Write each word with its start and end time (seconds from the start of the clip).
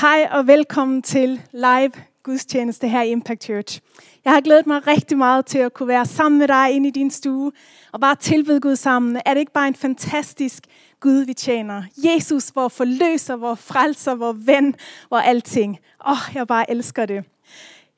Hej 0.00 0.28
og 0.30 0.46
velkommen 0.46 1.02
til 1.02 1.42
live 1.52 1.92
gudstjeneste 2.22 2.88
her 2.88 3.02
i 3.02 3.10
Impact 3.10 3.44
Church. 3.44 3.80
Jeg 4.24 4.32
har 4.32 4.40
glædet 4.40 4.66
mig 4.66 4.86
rigtig 4.86 5.18
meget 5.18 5.46
til 5.46 5.58
at 5.58 5.74
kunne 5.74 5.88
være 5.88 6.06
sammen 6.06 6.38
med 6.38 6.48
dig 6.48 6.70
inde 6.70 6.88
i 6.88 6.90
din 6.90 7.10
stue 7.10 7.52
og 7.92 8.00
bare 8.00 8.14
tilbede 8.14 8.60
Gud 8.60 8.76
sammen. 8.76 9.20
Er 9.26 9.34
det 9.34 9.40
ikke 9.40 9.52
bare 9.52 9.68
en 9.68 9.74
fantastisk 9.74 10.64
Gud, 11.00 11.24
vi 11.24 11.34
tjener? 11.34 11.82
Jesus, 11.96 12.48
hvor 12.48 12.68
forløser, 12.68 13.36
hvor 13.36 13.54
frelser, 13.54 14.14
hvor 14.14 14.32
ven, 14.32 14.74
hvor 15.08 15.18
alting. 15.18 15.78
Åh, 16.06 16.12
oh, 16.12 16.34
jeg 16.34 16.46
bare 16.46 16.70
elsker 16.70 17.06
det. 17.06 17.24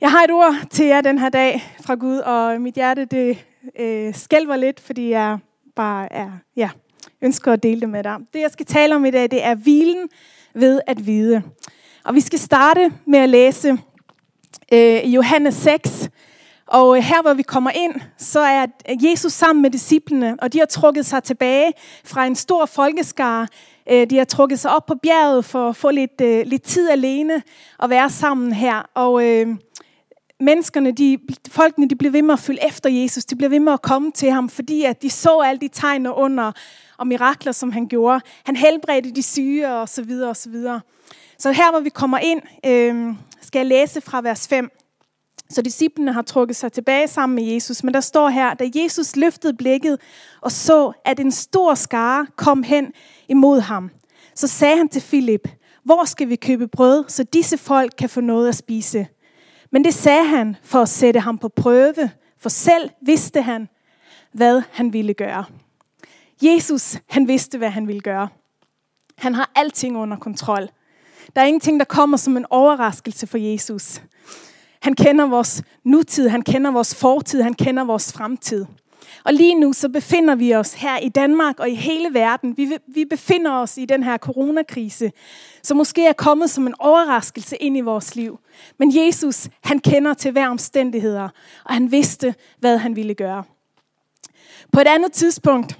Jeg 0.00 0.11
har 0.11 0.25
et 0.25 0.30
ord 0.30 0.55
til 0.71 0.87
jer 0.87 1.00
den 1.00 1.19
her 1.19 1.29
dag 1.29 1.75
fra 1.80 1.95
Gud, 1.95 2.19
og 2.19 2.61
mit 2.61 2.75
hjerte 2.75 3.05
det 3.05 3.45
øh, 3.79 4.14
skælver 4.14 4.57
lidt, 4.57 4.80
fordi 4.80 5.11
jeg 5.11 5.39
bare 5.77 6.12
er, 6.12 6.30
ja, 6.57 6.71
ønsker 7.21 7.53
at 7.53 7.62
dele 7.62 7.80
det 7.80 7.89
med 7.89 8.05
dig. 8.05 8.16
Det, 8.32 8.41
jeg 8.41 8.50
skal 8.50 8.66
tale 8.66 8.95
om 8.95 9.05
i 9.05 9.11
dag, 9.11 9.30
det 9.30 9.45
er 9.45 9.55
hvilen 9.55 10.09
ved 10.55 10.80
at 10.87 11.07
vide. 11.07 11.43
Og 12.05 12.14
vi 12.14 12.21
skal 12.21 12.39
starte 12.39 12.93
med 13.07 13.19
at 13.19 13.29
læse 13.29 13.79
øh, 14.73 15.15
Johannes 15.15 15.55
6. 15.55 16.09
Og 16.66 16.97
øh, 16.97 17.02
her 17.02 17.23
hvor 17.23 17.34
vi 17.34 17.43
kommer 17.43 17.70
ind, 17.70 17.95
så 18.19 18.41
er 18.41 18.66
Jesus 18.88 19.33
sammen 19.33 19.62
med 19.62 19.70
disciplene, 19.70 20.37
og 20.43 20.52
de 20.52 20.59
har 20.59 20.66
trukket 20.66 21.07
sig 21.07 21.23
tilbage 21.23 21.73
fra 22.05 22.27
en 22.27 22.34
stor 22.37 22.66
folkeskare. 22.66 23.48
Øh, 23.91 24.10
de 24.10 24.19
har 24.19 24.24
trukket 24.24 24.59
sig 24.59 24.74
op 24.74 24.87
på 24.87 24.95
bjerget 25.02 25.45
for 25.45 25.69
at 25.69 25.77
få 25.77 25.91
lidt, 25.91 26.20
øh, 26.20 26.46
lidt 26.46 26.62
tid 26.62 26.91
alene 26.91 27.43
og 27.79 27.91
være 27.91 28.10
sammen 28.10 28.52
her. 28.52 28.91
Og 28.95 29.29
øh, 29.29 29.46
menneskerne, 30.41 30.93
de, 30.93 31.19
folkene, 31.51 31.88
de 31.88 31.96
blev 31.96 32.12
ved 32.12 32.23
med 32.23 32.32
at 32.32 32.41
følge 32.41 32.66
efter 32.66 32.91
Jesus. 32.91 33.24
De 33.24 33.37
blev 33.37 33.51
ved 33.51 33.60
med 33.60 33.73
at 33.73 33.82
komme 33.82 34.12
til 34.12 34.30
ham, 34.30 34.48
fordi 34.48 34.84
at 34.84 35.02
de 35.02 35.10
så 35.10 35.38
alle 35.38 35.60
de 35.60 35.69
tegn 35.69 36.07
og 36.07 36.19
under 36.19 36.52
og 37.02 37.06
mirakler, 37.06 37.52
som 37.52 37.73
han 37.73 37.87
gjorde. 37.87 38.20
Han 38.45 38.56
helbredte 38.56 39.10
de 39.10 39.23
syge 39.23 39.74
og 39.74 39.88
så 39.88 40.02
videre 40.02 40.30
og 40.30 40.37
så 40.37 40.51
videre. 40.51 40.80
Så 41.38 41.52
her 41.52 41.70
hvor 41.70 41.80
vi 41.80 41.88
kommer 41.88 42.19
ind, 42.19 42.43
øh, 42.66 43.15
skal 43.41 43.59
jeg 43.59 43.66
læse 43.66 44.01
fra 44.01 44.20
vers 44.20 44.48
5. 44.48 44.70
Så 45.51 45.63
disciplene 45.63 46.13
har 46.13 46.23
trukket 46.23 46.57
sig 46.57 46.73
tilbage 46.73 47.09
sammen 47.09 47.37
med 47.37 47.45
Jesus. 47.45 47.85
Men 47.85 47.95
der 47.95 48.01
står 48.01 48.29
her, 48.29 48.54
da 48.54 48.71
Jesus 48.74 49.16
løftede 49.16 49.54
blikket 49.54 50.01
og 50.41 50.52
så, 50.52 50.93
at 51.04 51.21
en 51.21 51.30
stor 51.30 51.74
skare 51.74 52.26
kom 52.37 52.63
hen 52.63 52.93
imod 53.29 53.60
ham, 53.60 53.91
så 54.35 54.48
sagde 54.48 54.76
han 54.76 54.88
til 54.88 55.02
Filip, 55.02 55.48
hvor 55.85 56.04
skal 56.04 56.29
vi 56.29 56.37
købe 56.37 56.69
brød, 56.69 57.04
så 57.09 57.24
disse 57.24 57.59
folk 57.59 57.93
kan 57.98 58.09
få 58.09 58.21
noget 58.21 58.48
at 58.48 58.54
spise? 58.54 59.07
Men 59.73 59.85
det 59.85 59.95
sagde 59.95 60.24
han 60.24 60.57
for 60.63 60.82
at 60.82 60.88
sætte 60.88 61.21
ham 61.21 61.38
på 61.38 61.48
prøve, 61.48 62.10
for 62.38 62.48
selv 62.48 62.91
vidste 63.07 63.43
han, 63.43 63.69
hvad 64.32 64.62
han 64.71 64.93
ville 64.93 65.15
gøre. 65.15 65.44
Jesus, 66.43 66.98
han 67.09 67.28
vidste, 67.28 67.59
hvad 67.59 67.71
han 67.71 67.88
ville 67.88 68.00
gøre. 68.00 68.28
Han 69.19 69.34
har 69.34 69.50
alting 69.54 69.97
under 69.97 70.16
kontrol. 70.16 70.69
Der 71.37 71.43
er 71.43 71.47
ingenting, 71.47 71.81
der 71.81 71.84
kommer 71.84 72.16
som 72.16 72.37
en 72.37 72.47
overraskelse 72.50 73.26
for 73.26 73.38
Jesus. 73.38 74.03
Han 74.82 74.94
kender 74.94 75.26
vores 75.26 75.62
nutid, 75.84 76.28
han 76.28 76.43
kender 76.43 76.70
vores 76.70 76.94
fortid, 76.94 77.43
han 77.43 77.54
kender 77.54 77.84
vores 77.84 78.12
fremtid. 78.12 78.66
Og 79.25 79.32
lige 79.32 79.54
nu 79.54 79.72
så 79.72 79.88
befinder 79.88 80.34
vi 80.34 80.54
os 80.54 80.75
her 80.75 80.98
i 80.98 81.09
Danmark 81.09 81.60
og 81.60 81.70
i 81.70 81.75
hele 81.75 82.15
verden. 82.15 82.56
Vi, 82.56 82.76
vi 82.87 83.04
befinder 83.04 83.53
os 83.53 83.78
i 83.78 83.84
den 83.84 84.03
her 84.03 84.19
coronakrise, 84.19 85.12
som 85.62 85.76
måske 85.76 86.06
er 86.06 86.12
kommet 86.12 86.50
som 86.50 86.66
en 86.66 86.75
overraskelse 86.78 87.56
ind 87.56 87.76
i 87.76 87.81
vores 87.81 88.16
liv. 88.16 88.38
Men 88.78 88.97
Jesus, 88.97 89.48
han 89.65 89.78
kender 89.78 90.15
til 90.15 90.32
hver 90.32 90.48
omstændigheder, 90.48 91.28
og 91.65 91.75
han 91.75 91.91
vidste, 91.91 92.34
hvad 92.59 92.78
han 92.78 92.97
ville 92.97 93.15
gøre. 93.15 93.44
På 94.72 94.81
et 94.81 94.87
andet 94.87 95.12
tidspunkt, 95.12 95.78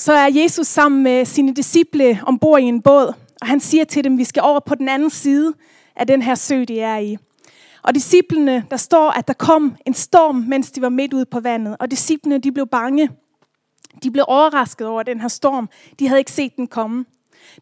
så 0.00 0.12
er 0.12 0.28
Jesus 0.32 0.66
sammen 0.66 1.02
med 1.02 1.24
sine 1.24 1.54
disciple 1.54 2.20
ombord 2.26 2.60
i 2.60 2.64
en 2.64 2.82
båd, 2.82 3.14
og 3.40 3.46
han 3.46 3.60
siger 3.60 3.84
til 3.84 4.04
dem, 4.04 4.18
vi 4.18 4.24
skal 4.24 4.42
over 4.42 4.60
på 4.60 4.74
den 4.74 4.88
anden 4.88 5.10
side 5.10 5.52
af 5.96 6.06
den 6.06 6.22
her 6.22 6.34
sø, 6.34 6.64
de 6.68 6.80
er 6.80 6.98
i. 6.98 7.16
Og 7.82 7.94
disciplene, 7.94 8.64
der 8.70 8.76
står, 8.76 9.10
at 9.10 9.28
der 9.28 9.34
kom 9.34 9.76
en 9.86 9.94
storm, 9.94 10.34
mens 10.36 10.70
de 10.70 10.82
var 10.82 10.88
midt 10.88 11.12
ude 11.12 11.24
på 11.24 11.40
vandet. 11.40 11.76
Og 11.80 11.90
disciplene, 11.90 12.38
de 12.38 12.52
blev 12.52 12.66
bange. 12.66 13.10
De 14.02 14.10
blev 14.10 14.24
overrasket 14.28 14.86
over 14.86 15.02
den 15.02 15.20
her 15.20 15.28
storm. 15.28 15.68
De 15.98 16.08
havde 16.08 16.20
ikke 16.20 16.32
set 16.32 16.56
den 16.56 16.66
komme. 16.66 17.04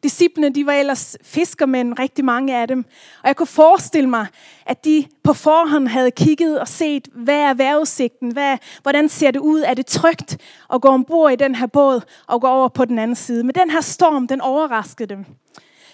Disciplene, 0.02 0.50
de 0.50 0.66
var 0.66 0.72
ellers 0.72 1.16
fiskermænd, 1.22 1.98
rigtig 1.98 2.24
mange 2.24 2.56
af 2.56 2.68
dem. 2.68 2.84
Og 3.22 3.28
jeg 3.28 3.36
kunne 3.36 3.46
forestille 3.46 4.10
mig, 4.10 4.26
at 4.66 4.84
de 4.84 5.06
på 5.22 5.32
forhånd 5.32 5.88
havde 5.88 6.10
kigget 6.10 6.60
og 6.60 6.68
set, 6.68 7.08
hvad 7.14 7.38
er 7.38 7.54
vejrudsigten? 7.54 8.32
Hvad, 8.32 8.58
hvordan 8.82 9.08
ser 9.08 9.30
det 9.30 9.40
ud? 9.40 9.60
Er 9.60 9.74
det 9.74 9.86
trygt 9.86 10.38
at 10.74 10.80
gå 10.80 10.88
ombord 10.88 11.32
i 11.32 11.36
den 11.36 11.54
her 11.54 11.66
båd 11.66 12.00
og 12.26 12.40
gå 12.40 12.46
over 12.46 12.68
på 12.68 12.84
den 12.84 12.98
anden 12.98 13.16
side? 13.16 13.44
Men 13.44 13.54
den 13.54 13.70
her 13.70 13.80
storm, 13.80 14.28
den 14.28 14.40
overraskede 14.40 15.08
dem. 15.08 15.24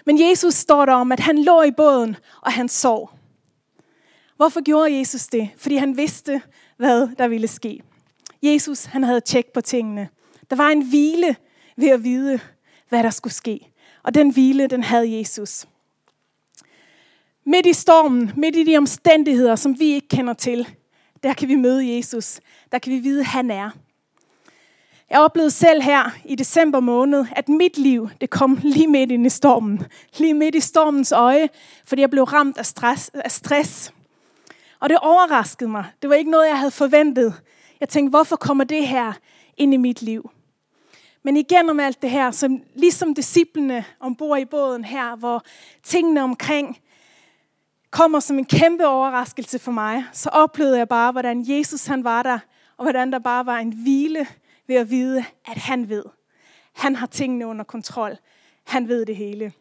Men 0.06 0.30
Jesus 0.30 0.54
står 0.54 0.84
der 0.84 0.92
om, 0.92 1.12
at 1.12 1.20
han 1.20 1.38
lå 1.38 1.62
i 1.62 1.70
båden, 1.70 2.16
og 2.40 2.52
han 2.52 2.68
sov. 2.68 3.10
Hvorfor 4.36 4.60
gjorde 4.60 4.98
Jesus 4.98 5.26
det? 5.26 5.50
Fordi 5.56 5.76
han 5.76 5.96
vidste, 5.96 6.42
hvad 6.76 7.08
der 7.18 7.28
ville 7.28 7.48
ske. 7.48 7.82
Jesus, 8.42 8.84
han 8.84 9.04
havde 9.04 9.20
tjek 9.20 9.46
på 9.54 9.60
tingene. 9.60 10.08
Der 10.50 10.56
var 10.56 10.68
en 10.68 10.88
hvile 10.88 11.36
ved 11.76 11.88
at 11.88 12.04
vide, 12.04 12.40
hvad 12.88 13.02
der 13.02 13.10
skulle 13.10 13.34
ske. 13.34 13.70
Og 14.04 14.14
den 14.14 14.30
hvile, 14.30 14.66
den 14.66 14.82
havde 14.82 15.18
Jesus. 15.18 15.66
Midt 17.46 17.66
i 17.66 17.72
stormen, 17.72 18.32
midt 18.36 18.56
i 18.56 18.64
de 18.64 18.76
omstændigheder, 18.76 19.56
som 19.56 19.78
vi 19.78 19.84
ikke 19.84 20.08
kender 20.08 20.32
til, 20.32 20.68
der 21.22 21.34
kan 21.34 21.48
vi 21.48 21.54
møde 21.54 21.96
Jesus. 21.96 22.40
Der 22.72 22.78
kan 22.78 22.92
vi 22.92 22.98
vide, 22.98 23.20
at 23.20 23.26
han 23.26 23.50
er. 23.50 23.70
Jeg 25.10 25.20
oplevede 25.20 25.50
selv 25.50 25.82
her 25.82 26.10
i 26.24 26.34
december 26.34 26.80
måned, 26.80 27.26
at 27.36 27.48
mit 27.48 27.78
liv 27.78 28.08
det 28.20 28.30
kom 28.30 28.58
lige 28.62 28.86
midt 28.86 29.10
ind 29.10 29.26
i 29.26 29.28
stormen. 29.30 29.86
Lige 30.18 30.34
midt 30.34 30.54
i 30.54 30.60
stormens 30.60 31.12
øje, 31.12 31.48
fordi 31.84 32.00
jeg 32.00 32.10
blev 32.10 32.24
ramt 32.24 32.58
af 32.58 32.66
stress. 32.66 33.10
Af 33.14 33.30
stress. 33.30 33.92
Og 34.80 34.88
det 34.88 34.98
overraskede 34.98 35.70
mig. 35.70 35.84
Det 36.02 36.10
var 36.10 36.16
ikke 36.16 36.30
noget, 36.30 36.48
jeg 36.48 36.58
havde 36.58 36.70
forventet. 36.70 37.34
Jeg 37.80 37.88
tænkte, 37.88 38.10
hvorfor 38.10 38.36
kommer 38.36 38.64
det 38.64 38.88
her 38.88 39.12
ind 39.56 39.74
i 39.74 39.76
mit 39.76 40.02
liv? 40.02 40.30
Men 41.24 41.36
igennem 41.36 41.80
alt 41.80 42.02
det 42.02 42.10
her, 42.10 42.30
som, 42.30 42.62
ligesom 42.74 43.14
disciplene 43.14 43.84
ombord 44.00 44.38
i 44.38 44.44
båden 44.44 44.84
her, 44.84 45.16
hvor 45.16 45.42
tingene 45.82 46.22
omkring 46.22 46.78
kommer 47.90 48.20
som 48.20 48.38
en 48.38 48.44
kæmpe 48.44 48.86
overraskelse 48.86 49.58
for 49.58 49.72
mig, 49.72 50.04
så 50.12 50.28
oplevede 50.28 50.78
jeg 50.78 50.88
bare, 50.88 51.12
hvordan 51.12 51.44
Jesus 51.48 51.86
han 51.86 52.04
var 52.04 52.22
der, 52.22 52.38
og 52.76 52.84
hvordan 52.84 53.12
der 53.12 53.18
bare 53.18 53.46
var 53.46 53.58
en 53.58 53.72
hvile 53.72 54.26
ved 54.66 54.76
at 54.76 54.90
vide, 54.90 55.24
at 55.46 55.58
han 55.58 55.88
ved. 55.88 56.04
Han 56.72 56.96
har 56.96 57.06
tingene 57.06 57.46
under 57.46 57.64
kontrol. 57.64 58.18
Han 58.64 58.88
ved 58.88 59.06
det 59.06 59.16
hele. 59.16 59.52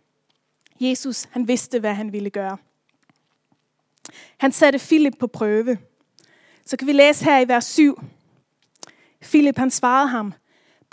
Jesus, 0.79 1.27
han 1.31 1.47
vidste, 1.47 1.79
hvad 1.79 1.93
han 1.93 2.11
ville 2.11 2.29
gøre. 2.29 2.57
Han 4.37 4.51
satte 4.51 4.79
Filip 4.79 5.13
på 5.19 5.27
prøve. 5.27 5.77
Så 6.65 6.77
kan 6.77 6.87
vi 6.87 6.93
læse 6.93 7.25
her 7.25 7.39
i 7.39 7.47
vers 7.47 7.65
7. 7.65 8.01
Filip 9.21 9.57
han 9.57 9.71
svarede 9.71 10.07
ham, 10.07 10.33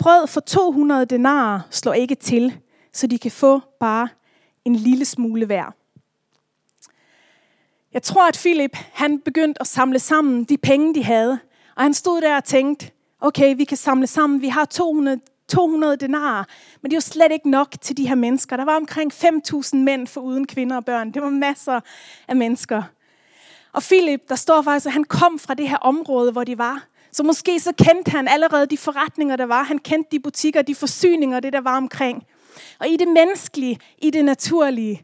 brød 0.01 0.27
for 0.27 0.41
200 0.41 1.05
denarer 1.05 1.59
slår 1.69 1.93
ikke 1.93 2.15
til, 2.15 2.57
så 2.93 3.07
de 3.07 3.19
kan 3.19 3.31
få 3.31 3.61
bare 3.79 4.07
en 4.65 4.75
lille 4.75 5.05
smule 5.05 5.45
hver. 5.45 5.75
Jeg 7.93 8.03
tror, 8.03 8.27
at 8.27 8.37
Filip 8.37 8.77
han 8.93 9.19
begyndte 9.19 9.61
at 9.61 9.67
samle 9.67 9.99
sammen 9.99 10.43
de 10.43 10.57
penge, 10.57 10.95
de 10.95 11.03
havde. 11.03 11.39
Og 11.75 11.83
han 11.83 11.93
stod 11.93 12.21
der 12.21 12.35
og 12.35 12.43
tænkte, 12.43 12.91
okay, 13.19 13.55
vi 13.55 13.63
kan 13.63 13.77
samle 13.77 14.07
sammen, 14.07 14.41
vi 14.41 14.47
har 14.47 14.65
200, 14.65 15.19
200 15.47 15.97
denarer, 15.97 16.43
men 16.81 16.91
det 16.91 16.95
er 16.95 16.97
jo 16.97 17.01
slet 17.01 17.31
ikke 17.31 17.49
nok 17.49 17.75
til 17.81 17.97
de 17.97 18.07
her 18.07 18.15
mennesker. 18.15 18.57
Der 18.57 18.65
var 18.65 18.75
omkring 18.75 19.13
5.000 19.13 19.75
mænd 19.77 20.07
for 20.07 20.21
uden 20.21 20.47
kvinder 20.47 20.75
og 20.75 20.85
børn. 20.85 21.11
Det 21.11 21.21
var 21.21 21.29
masser 21.29 21.79
af 22.27 22.35
mennesker. 22.35 22.83
Og 23.73 23.83
Philip, 23.83 24.29
der 24.29 24.35
står 24.35 24.61
faktisk, 24.61 24.85
at 24.85 24.93
han 24.93 25.03
kom 25.03 25.39
fra 25.39 25.53
det 25.53 25.69
her 25.69 25.77
område, 25.77 26.31
hvor 26.31 26.43
de 26.43 26.57
var. 26.57 26.87
Så 27.11 27.23
måske 27.23 27.59
så 27.59 27.73
kendte 27.77 28.11
han 28.11 28.27
allerede 28.27 28.65
de 28.65 28.77
forretninger, 28.77 29.35
der 29.35 29.45
var. 29.45 29.63
Han 29.63 29.79
kendte 29.79 30.11
de 30.11 30.19
butikker, 30.19 30.61
de 30.61 30.75
forsyninger, 30.75 31.39
det 31.39 31.53
der 31.53 31.61
var 31.61 31.77
omkring. 31.77 32.23
Og 32.79 32.87
i 32.87 32.97
det 32.97 33.07
menneskelige, 33.07 33.79
i 33.97 34.09
det 34.09 34.25
naturlige, 34.25 35.01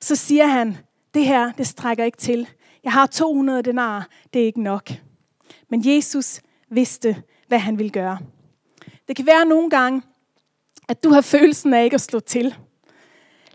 så 0.00 0.16
siger 0.16 0.46
han, 0.46 0.76
det 1.14 1.24
her, 1.24 1.52
det 1.52 1.66
strækker 1.66 2.04
ikke 2.04 2.18
til. 2.18 2.48
Jeg 2.84 2.92
har 2.92 3.06
200 3.06 3.62
denar, 3.62 4.08
det 4.32 4.42
er 4.42 4.46
ikke 4.46 4.62
nok. 4.62 4.90
Men 5.70 5.82
Jesus 5.84 6.40
vidste, 6.70 7.22
hvad 7.48 7.58
han 7.58 7.78
ville 7.78 7.90
gøre. 7.90 8.18
Det 9.08 9.16
kan 9.16 9.26
være 9.26 9.44
nogle 9.44 9.70
gange, 9.70 10.02
at 10.88 11.04
du 11.04 11.10
har 11.10 11.20
følelsen 11.20 11.74
af 11.74 11.84
ikke 11.84 11.94
at 11.94 12.00
slå 12.00 12.20
til. 12.20 12.54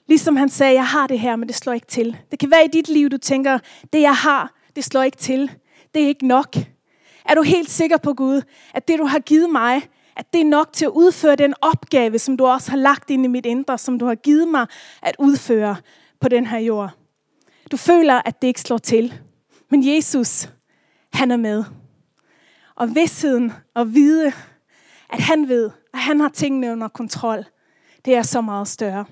Ligesom 0.08 0.36
han 0.36 0.50
sagde, 0.50 0.74
jeg 0.74 0.88
har 0.88 1.08
det 1.08 1.20
her, 1.20 1.36
men 1.36 1.48
det 1.48 1.56
slår 1.56 1.74
ikke 1.74 1.88
til. 1.88 2.18
Det 2.32 2.40
kan 2.40 2.52
være 2.52 2.66
i 2.66 2.68
dit 2.68 2.90
liv, 2.90 3.10
du 3.10 3.18
tænker, 3.18 3.60
det 3.94 4.02
jeg 4.02 4.16
har, 4.16 4.54
det 4.76 4.84
slår 4.84 5.04
ikke 5.04 5.18
til. 5.18 5.52
Det 5.94 6.04
er 6.04 6.08
ikke 6.08 6.28
nok. 6.28 6.56
Er 7.26 7.36
du 7.36 7.42
helt 7.42 7.70
sikker 7.70 7.98
på 7.98 8.14
Gud, 8.14 8.42
at 8.74 8.88
det 8.88 9.00
du 9.00 9.06
har 9.06 9.20
givet 9.20 9.50
mig, 9.50 9.90
at 10.16 10.34
det 10.34 10.42
er 10.42 10.46
nok 10.46 10.74
til 10.74 10.86
at 10.86 10.92
udføre 10.92 11.36
den 11.36 11.54
opgave, 11.62 12.20
som 12.20 12.38
du 12.38 12.46
også 12.46 12.72
har 12.72 12.78
lagt 12.78 13.10
ind 13.10 13.26
i 13.26 13.28
mit 13.28 13.46
indre, 13.46 13.78
som 13.78 14.00
du 14.00 14.06
har 14.06 14.16
givet 14.16 14.48
mig 14.48 14.68
at 15.02 15.16
udføre 15.20 15.76
på 16.20 16.30
den 16.30 16.48
her 16.48 16.58
jord. 16.58 16.90
Du 17.72 17.78
føler, 17.78 18.22
at 18.26 18.42
det 18.42 18.48
ikke 18.48 18.62
slår 18.62 18.78
til. 18.78 19.14
Men 19.70 19.96
Jesus, 19.96 20.50
han 21.14 21.32
er 21.32 21.38
med. 21.38 21.64
Og 22.76 22.96
vidsheden 22.96 23.54
og 23.74 23.94
vide, 23.94 24.34
at 25.10 25.22
han 25.22 25.48
ved, 25.48 25.72
at 25.94 26.00
han 26.00 26.20
har 26.20 26.30
tingene 26.30 26.72
under 26.72 26.88
kontrol, 26.88 27.46
det 28.06 28.16
er 28.16 28.22
så 28.22 28.42
meget 28.42 28.68
større. 28.68 29.06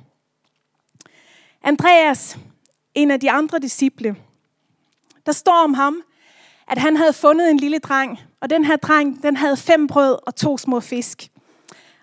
Andreas, 1.64 2.38
en 2.96 3.12
af 3.12 3.20
de 3.20 3.32
andre 3.32 3.60
disciple, 3.60 4.16
der 5.26 5.32
står 5.32 5.64
om 5.64 5.74
ham, 5.74 6.04
at 6.68 6.78
han 6.78 6.98
havde 6.98 7.14
fundet 7.14 7.52
en 7.52 7.58
lille 7.58 7.80
dreng, 7.80 8.20
og 8.42 8.50
den 8.50 8.66
her 8.66 8.76
dreng, 8.76 9.24
den 9.24 9.38
havde 9.38 9.58
fem 9.58 9.88
brød 9.88 10.18
og 10.28 10.36
to 10.36 10.58
små 10.58 10.80
fisk. 10.80 11.30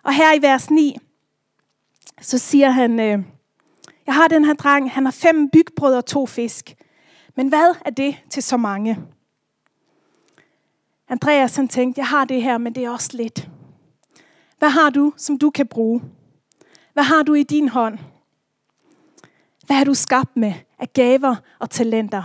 Og 0.02 0.14
her 0.14 0.34
i 0.34 0.42
vers 0.42 0.70
9, 0.70 0.96
så 2.20 2.38
siger 2.38 2.70
han, 2.70 3.00
øh, 3.00 3.18
jeg 4.06 4.14
har 4.14 4.28
den 4.28 4.44
her 4.44 4.54
dreng, 4.54 4.90
han 4.90 5.04
har 5.04 5.12
fem 5.12 5.50
bygbrød 5.50 5.94
og 5.94 6.06
to 6.06 6.26
fisk. 6.26 6.74
Men 7.36 7.48
hvad 7.48 7.74
er 7.84 7.90
det 7.90 8.16
til 8.30 8.42
så 8.42 8.56
mange? 8.56 8.98
Andreas 11.08 11.56
han 11.56 11.68
tænkte, 11.68 11.98
jeg 11.98 12.06
har 12.06 12.24
det 12.24 12.42
her, 12.42 12.58
men 12.58 12.74
det 12.74 12.84
er 12.84 12.90
også 12.90 13.16
lidt. 13.16 13.48
Hvad 14.58 14.68
har 14.68 14.90
du, 14.90 15.12
som 15.16 15.38
du 15.38 15.50
kan 15.50 15.66
bruge? 15.66 16.02
Hvad 16.92 17.04
har 17.04 17.22
du 17.22 17.34
i 17.34 17.42
din 17.42 17.68
hånd? 17.68 17.98
Hvad 19.66 19.76
har 19.76 19.84
du 19.84 19.94
skabt 19.94 20.36
med 20.36 20.52
af 20.78 20.92
gaver 20.92 21.36
og 21.58 21.70
talenter? 21.70 22.22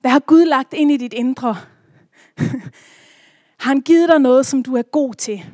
Hvad 0.00 0.10
har 0.10 0.18
Gud 0.18 0.44
lagt 0.44 0.74
ind 0.74 0.92
i 0.92 0.96
dit 0.96 1.12
indre? 1.12 1.56
har 3.62 3.68
han 3.68 3.80
givet 3.80 4.08
dig 4.08 4.18
noget, 4.18 4.46
som 4.46 4.62
du 4.62 4.76
er 4.76 4.82
god 4.82 5.14
til? 5.14 5.44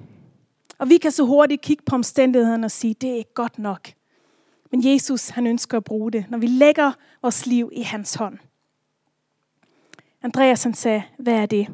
Og 0.78 0.88
vi 0.88 0.96
kan 0.96 1.10
så 1.10 1.24
hurtigt 1.24 1.62
kigge 1.62 1.82
på 1.86 1.94
omstændighederne 1.94 2.64
og 2.64 2.70
sige, 2.70 2.94
det 2.94 3.10
er 3.10 3.14
ikke 3.14 3.34
godt 3.34 3.58
nok. 3.58 3.88
Men 4.70 4.92
Jesus, 4.92 5.28
han 5.28 5.46
ønsker 5.46 5.76
at 5.76 5.84
bruge 5.84 6.12
det, 6.12 6.24
når 6.28 6.38
vi 6.38 6.46
lægger 6.46 6.92
vores 7.22 7.46
liv 7.46 7.70
i 7.72 7.82
hans 7.82 8.14
hånd. 8.14 8.38
Andreas 10.22 10.62
han 10.62 10.74
sagde, 10.74 11.02
hvad 11.18 11.34
er 11.34 11.46
det? 11.46 11.68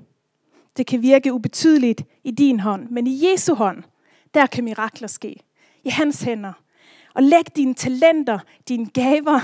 Det 0.76 0.86
kan 0.86 1.02
virke 1.02 1.32
ubetydeligt 1.32 2.02
i 2.24 2.30
din 2.30 2.60
hånd, 2.60 2.88
men 2.88 3.06
i 3.06 3.26
Jesu 3.26 3.54
hånd, 3.54 3.82
der 4.34 4.46
kan 4.46 4.64
mirakler 4.64 5.08
ske. 5.08 5.36
I 5.84 5.88
hans 5.88 6.22
hænder. 6.22 6.52
Og 7.14 7.22
læg 7.22 7.56
dine 7.56 7.74
talenter, 7.74 8.38
dine 8.68 8.86
gaver, 8.86 9.40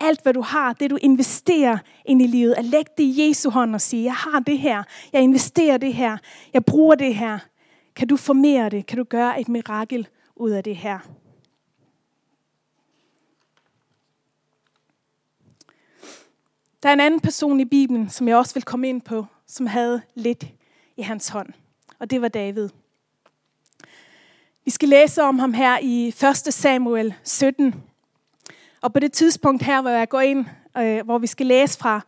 alt 0.00 0.22
hvad 0.22 0.34
du 0.34 0.40
har, 0.40 0.72
det 0.72 0.90
du 0.90 0.98
investerer 1.00 1.78
ind 2.04 2.22
i 2.22 2.26
livet, 2.26 2.54
at 2.54 2.64
lægge 2.64 2.90
det 2.98 3.04
i 3.04 3.28
Jesu 3.28 3.50
hånd 3.50 3.74
og 3.74 3.80
sige, 3.80 4.04
jeg 4.04 4.14
har 4.14 4.40
det 4.40 4.58
her, 4.58 4.82
jeg 5.12 5.22
investerer 5.22 5.76
det 5.76 5.94
her, 5.94 6.18
jeg 6.52 6.64
bruger 6.64 6.94
det 6.94 7.14
her. 7.14 7.38
Kan 7.96 8.08
du 8.08 8.16
formere 8.16 8.68
det? 8.68 8.86
Kan 8.86 8.98
du 8.98 9.04
gøre 9.04 9.40
et 9.40 9.48
mirakel 9.48 10.08
ud 10.36 10.50
af 10.50 10.64
det 10.64 10.76
her? 10.76 10.98
Der 16.82 16.88
er 16.88 16.92
en 16.92 17.00
anden 17.00 17.20
person 17.20 17.60
i 17.60 17.64
Bibelen, 17.64 18.08
som 18.08 18.28
jeg 18.28 18.36
også 18.36 18.54
vil 18.54 18.62
komme 18.62 18.88
ind 18.88 19.02
på, 19.02 19.26
som 19.46 19.66
havde 19.66 20.02
lidt 20.14 20.46
i 20.96 21.02
hans 21.02 21.28
hånd. 21.28 21.48
Og 21.98 22.10
det 22.10 22.22
var 22.22 22.28
David. 22.28 22.68
Vi 24.64 24.70
skal 24.70 24.88
læse 24.88 25.22
om 25.22 25.38
ham 25.38 25.52
her 25.52 25.78
i 25.82 26.08
1. 26.08 26.54
Samuel 26.54 27.14
17. 27.24 27.74
Og 28.86 28.92
på 28.92 29.00
det 29.00 29.12
tidspunkt 29.12 29.62
her, 29.62 29.80
hvor 29.80 29.90
jeg 29.90 30.08
går 30.08 30.20
ind, 30.20 30.44
øh, 30.78 31.04
hvor 31.04 31.18
vi 31.18 31.26
skal 31.26 31.46
læse 31.46 31.78
fra, 31.78 32.00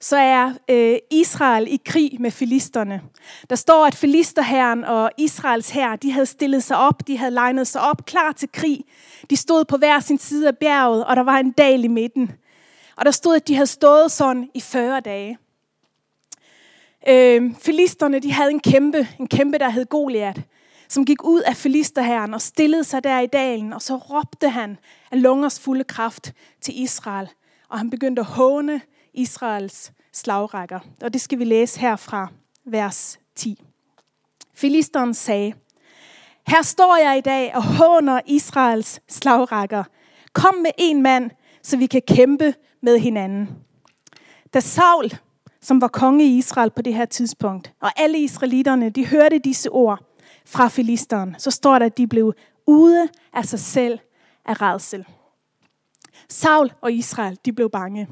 så 0.00 0.16
er 0.16 0.52
øh, 0.68 0.98
Israel 1.10 1.66
i 1.70 1.80
krig 1.84 2.16
med 2.20 2.30
filisterne. 2.30 3.02
Der 3.50 3.56
står, 3.56 3.86
at 3.86 3.94
filisterherren 3.94 4.84
og 4.84 5.10
Israels 5.18 5.70
hær, 5.70 5.96
de 5.96 6.12
havde 6.12 6.26
stillet 6.26 6.62
sig 6.62 6.76
op, 6.76 7.06
de 7.06 7.18
havde 7.18 7.30
legnet 7.30 7.66
sig 7.66 7.82
op, 7.82 8.04
klar 8.04 8.32
til 8.32 8.48
krig. 8.52 8.84
De 9.30 9.36
stod 9.36 9.64
på 9.64 9.76
hver 9.76 10.00
sin 10.00 10.18
side 10.18 10.48
af 10.48 10.58
bjerget, 10.58 11.04
og 11.04 11.16
der 11.16 11.22
var 11.22 11.38
en 11.38 11.50
dal 11.50 11.84
i 11.84 11.88
midten. 11.88 12.32
Og 12.96 13.04
der 13.04 13.10
stod, 13.10 13.36
at 13.36 13.48
de 13.48 13.54
havde 13.54 13.66
stået 13.66 14.12
sådan 14.12 14.50
i 14.54 14.60
40 14.60 15.00
dage. 15.00 15.38
Øh, 17.08 17.54
filisterne, 17.60 18.18
de 18.18 18.32
havde 18.32 18.50
en 18.50 18.60
kæmpe, 18.60 19.08
en 19.20 19.28
kæmpe, 19.28 19.58
der 19.58 19.68
hed 19.68 19.86
Goliat, 19.86 20.40
som 20.90 21.04
gik 21.04 21.24
ud 21.24 21.40
af 21.40 21.56
filisterherren 21.56 22.34
og 22.34 22.40
stillede 22.40 22.84
sig 22.84 23.04
der 23.04 23.18
i 23.18 23.26
dalen, 23.26 23.72
og 23.72 23.82
så 23.82 23.96
råbte 23.96 24.48
han 24.48 24.78
af 25.10 25.22
lungers 25.22 25.60
fulde 25.60 25.84
kraft 25.84 26.32
til 26.60 26.82
Israel. 26.82 27.28
Og 27.68 27.78
han 27.78 27.90
begyndte 27.90 28.20
at 28.20 28.26
håne 28.26 28.80
Israels 29.14 29.92
slagrækker. 30.12 30.80
Og 31.02 31.12
det 31.12 31.20
skal 31.20 31.38
vi 31.38 31.44
læse 31.44 31.80
her 31.80 31.96
fra 31.96 32.28
vers 32.64 33.18
10. 33.34 33.62
Filisteren 34.54 35.14
sagde, 35.14 35.52
her 36.48 36.62
står 36.62 36.96
jeg 36.96 37.18
i 37.18 37.20
dag 37.20 37.54
og 37.54 37.62
håner 37.62 38.20
Israels 38.26 39.00
slagrækker. 39.08 39.84
Kom 40.32 40.54
med 40.54 40.70
en 40.78 41.02
mand, 41.02 41.30
så 41.62 41.76
vi 41.76 41.86
kan 41.86 42.02
kæmpe 42.08 42.54
med 42.82 42.98
hinanden. 42.98 43.48
Da 44.54 44.60
Saul, 44.60 45.10
som 45.60 45.80
var 45.80 45.88
konge 45.88 46.24
i 46.24 46.38
Israel 46.38 46.70
på 46.70 46.82
det 46.82 46.94
her 46.94 47.04
tidspunkt, 47.04 47.72
og 47.80 47.90
alle 47.96 48.18
israelitterne, 48.18 48.90
de 48.90 49.06
hørte 49.06 49.38
disse 49.38 49.70
ord 49.70 50.09
fra 50.46 50.68
filisteren, 50.68 51.36
så 51.38 51.50
står 51.50 51.78
der, 51.78 51.86
at 51.86 51.98
de 51.98 52.06
blev 52.06 52.34
ude 52.66 53.08
af 53.32 53.44
sig 53.44 53.60
selv 53.60 53.98
af 54.46 54.62
redsel. 54.62 55.06
Saul 56.28 56.72
og 56.80 56.92
Israel, 56.92 57.38
de 57.44 57.52
blev 57.52 57.70
bange. 57.70 58.08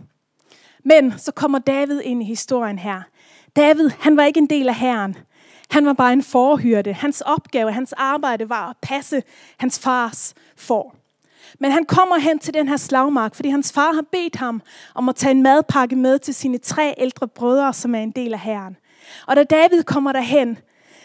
Men 0.84 1.18
så 1.18 1.32
kommer 1.32 1.58
David 1.58 2.00
ind 2.00 2.22
i 2.22 2.24
historien 2.24 2.78
her. 2.78 3.02
David, 3.56 3.90
han 4.00 4.16
var 4.16 4.24
ikke 4.24 4.38
en 4.38 4.50
del 4.50 4.68
af 4.68 4.74
herren. 4.74 5.16
Han 5.70 5.86
var 5.86 5.92
bare 5.92 6.12
en 6.12 6.22
forhyrte. 6.22 6.92
Hans 6.92 7.20
opgave, 7.20 7.72
hans 7.72 7.92
arbejde 7.92 8.48
var 8.48 8.70
at 8.70 8.76
passe 8.82 9.22
hans 9.58 9.78
fars 9.78 10.34
for. 10.56 10.94
Men 11.60 11.72
han 11.72 11.84
kommer 11.84 12.18
hen 12.18 12.38
til 12.38 12.54
den 12.54 12.68
her 12.68 12.76
slagmark, 12.76 13.34
fordi 13.34 13.48
hans 13.48 13.72
far 13.72 13.92
har 13.92 14.04
bedt 14.12 14.36
ham 14.36 14.62
om 14.94 15.08
at 15.08 15.16
tage 15.16 15.30
en 15.30 15.42
madpakke 15.42 15.96
med 15.96 16.18
til 16.18 16.34
sine 16.34 16.58
tre 16.58 16.94
ældre 16.98 17.28
brødre, 17.28 17.74
som 17.74 17.94
er 17.94 17.98
en 17.98 18.10
del 18.10 18.32
af 18.32 18.40
herren. 18.40 18.76
Og 19.26 19.36
da 19.36 19.44
David 19.44 19.82
kommer 19.82 20.12
derhen, 20.12 20.58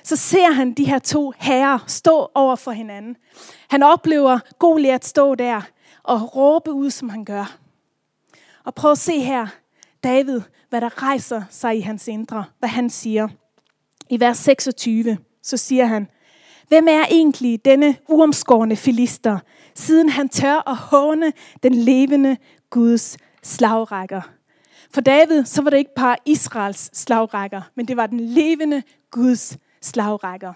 så 0.04 0.16
ser 0.16 0.52
han 0.52 0.74
de 0.74 0.86
her 0.86 1.00
to 1.00 1.34
herrer 1.38 1.80
stå 1.88 2.32
over 2.36 2.56
for 2.56 2.72
hinanden. 2.72 3.18
Han 3.70 3.84
oplever 3.84 4.40
Goliat 4.60 5.06
stå 5.06 5.36
der 5.36 5.62
og 6.04 6.36
råbe 6.36 6.72
ud, 6.72 6.90
som 6.90 7.10
han 7.10 7.26
gør. 7.26 7.58
Og 8.64 8.76
prøv 8.76 8.92
at 8.92 8.98
se 8.98 9.20
her, 9.20 9.48
David, 10.04 10.42
hvad 10.70 10.82
der 10.82 11.04
rejser 11.04 11.42
sig 11.50 11.78
i 11.78 11.82
hans 11.82 12.08
indre, 12.08 12.46
hvad 12.60 12.70
han 12.70 12.90
siger. 12.90 13.28
I 14.10 14.20
vers 14.20 14.38
26, 14.38 15.18
så 15.44 15.58
siger 15.58 15.86
han, 15.86 16.08
Hvem 16.68 16.88
er 16.88 17.06
egentlig 17.12 17.66
denne 17.66 17.96
uomskårne 18.10 18.76
filister, 18.76 19.40
siden 19.76 20.10
han 20.10 20.30
tør 20.30 20.70
at 20.70 20.76
håne 20.76 21.34
den 21.64 21.74
levende 21.74 22.38
Guds 22.70 23.18
slagrækker? 23.44 24.22
For 24.94 25.02
David, 25.02 25.46
så 25.46 25.62
var 25.62 25.70
det 25.70 25.78
ikke 25.78 25.96
bare 25.96 26.16
Israels 26.26 26.98
slagrækker, 26.98 27.62
men 27.76 27.88
det 27.88 27.98
var 27.98 28.08
den 28.08 28.20
levende 28.20 28.84
Guds 29.12 29.58
slagrækker. 29.84 30.54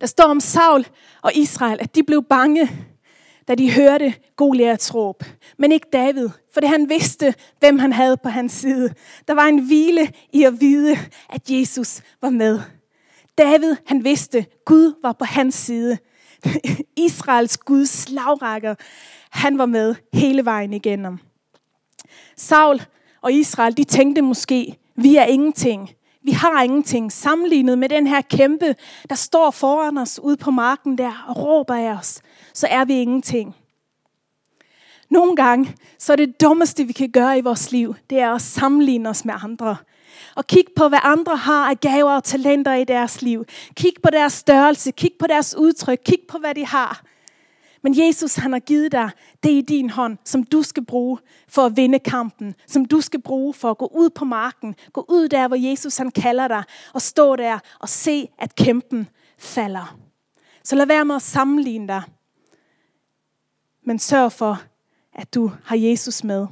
Der 0.00 0.06
står 0.06 0.24
om 0.24 0.40
Saul 0.40 0.86
og 1.22 1.34
Israel, 1.34 1.78
at 1.80 1.94
de 1.94 2.02
blev 2.02 2.22
bange, 2.22 2.70
da 3.48 3.54
de 3.54 3.72
hørte 3.72 4.14
Goliaths 4.36 4.94
råb. 4.94 5.24
Men 5.58 5.72
ikke 5.72 5.86
David, 5.92 6.28
for 6.54 6.60
det 6.60 6.68
han 6.68 6.88
vidste, 6.88 7.34
hvem 7.58 7.78
han 7.78 7.92
havde 7.92 8.16
på 8.16 8.28
hans 8.28 8.52
side. 8.52 8.94
Der 9.28 9.34
var 9.34 9.46
en 9.46 9.66
hvile 9.66 10.12
i 10.32 10.44
at 10.44 10.60
vide, 10.60 10.96
at 11.30 11.50
Jesus 11.50 12.02
var 12.22 12.30
med. 12.30 12.60
David, 13.38 13.76
han 13.86 14.04
vidste, 14.04 14.46
Gud 14.64 14.94
var 15.02 15.12
på 15.12 15.24
hans 15.24 15.54
side. 15.54 15.98
Israels 17.06 17.58
Guds 17.58 17.90
slagrækker, 17.90 18.74
han 19.30 19.58
var 19.58 19.66
med 19.66 19.94
hele 20.12 20.44
vejen 20.44 20.72
igennem. 20.72 21.18
Saul 22.36 22.82
og 23.22 23.32
Israel, 23.32 23.76
de 23.76 23.84
tænkte 23.84 24.22
måske, 24.22 24.78
vi 24.96 25.16
er 25.16 25.24
ingenting. 25.24 25.90
Vi 26.28 26.32
har 26.32 26.62
ingenting 26.62 27.12
sammenlignet 27.12 27.78
med 27.78 27.88
den 27.88 28.06
her 28.06 28.20
kæmpe, 28.20 28.74
der 29.08 29.14
står 29.14 29.50
foran 29.50 29.98
os 29.98 30.20
ude 30.22 30.36
på 30.36 30.50
marken 30.50 30.98
der 30.98 31.24
og 31.28 31.44
råber 31.44 31.74
af 31.74 31.92
os. 31.92 32.20
Så 32.54 32.66
er 32.70 32.84
vi 32.84 32.94
ingenting. 32.94 33.56
Nogle 35.10 35.36
gange, 35.36 35.76
så 35.98 36.12
er 36.12 36.16
det 36.16 36.40
dummeste, 36.40 36.84
vi 36.84 36.92
kan 36.92 37.10
gøre 37.10 37.38
i 37.38 37.40
vores 37.40 37.72
liv, 37.72 37.94
det 38.10 38.18
er 38.18 38.34
at 38.34 38.42
sammenligne 38.42 39.08
os 39.08 39.24
med 39.24 39.34
andre. 39.44 39.76
Og 40.34 40.46
kig 40.46 40.64
på, 40.76 40.88
hvad 40.88 40.98
andre 41.02 41.36
har 41.36 41.70
af 41.70 41.80
gaver 41.80 42.12
og 42.12 42.24
talenter 42.24 42.74
i 42.74 42.84
deres 42.84 43.22
liv. 43.22 43.44
Kig 43.74 43.92
på 44.02 44.10
deres 44.10 44.32
størrelse, 44.32 44.90
kig 44.90 45.12
på 45.18 45.26
deres 45.26 45.54
udtryk, 45.58 46.00
kig 46.04 46.20
på, 46.28 46.38
hvad 46.38 46.54
de 46.54 46.66
har. 46.66 47.02
Men 47.88 47.98
Jesus, 47.98 48.34
han 48.34 48.52
har 48.52 48.60
givet 48.60 48.92
dig 48.92 49.10
det 49.42 49.50
i 49.50 49.60
din 49.60 49.90
hånd, 49.90 50.18
som 50.24 50.42
du 50.42 50.62
skal 50.62 50.84
bruge 50.84 51.18
for 51.48 51.66
at 51.66 51.76
vinde 51.76 51.98
kampen. 51.98 52.54
Som 52.66 52.84
du 52.84 53.00
skal 53.00 53.22
bruge 53.22 53.54
for 53.54 53.70
at 53.70 53.78
gå 53.78 53.86
ud 53.86 54.10
på 54.10 54.24
marken. 54.24 54.74
Gå 54.92 55.04
ud 55.08 55.28
der, 55.28 55.48
hvor 55.48 55.56
Jesus 55.56 55.96
han 55.96 56.10
kalder 56.10 56.48
dig. 56.48 56.62
Og 56.94 57.02
stå 57.02 57.36
der 57.36 57.58
og 57.80 57.88
se, 57.88 58.28
at 58.38 58.54
kæmpen 58.54 59.08
falder. 59.38 59.98
Så 60.64 60.76
lad 60.76 60.86
være 60.86 61.04
med 61.04 61.14
at 61.14 61.22
sammenligne 61.22 61.88
dig. 61.88 62.02
Men 63.82 63.98
sørg 63.98 64.32
for, 64.32 64.62
at 65.14 65.34
du 65.34 65.52
har 65.64 65.76
Jesus 65.76 66.24
med. 66.24 66.46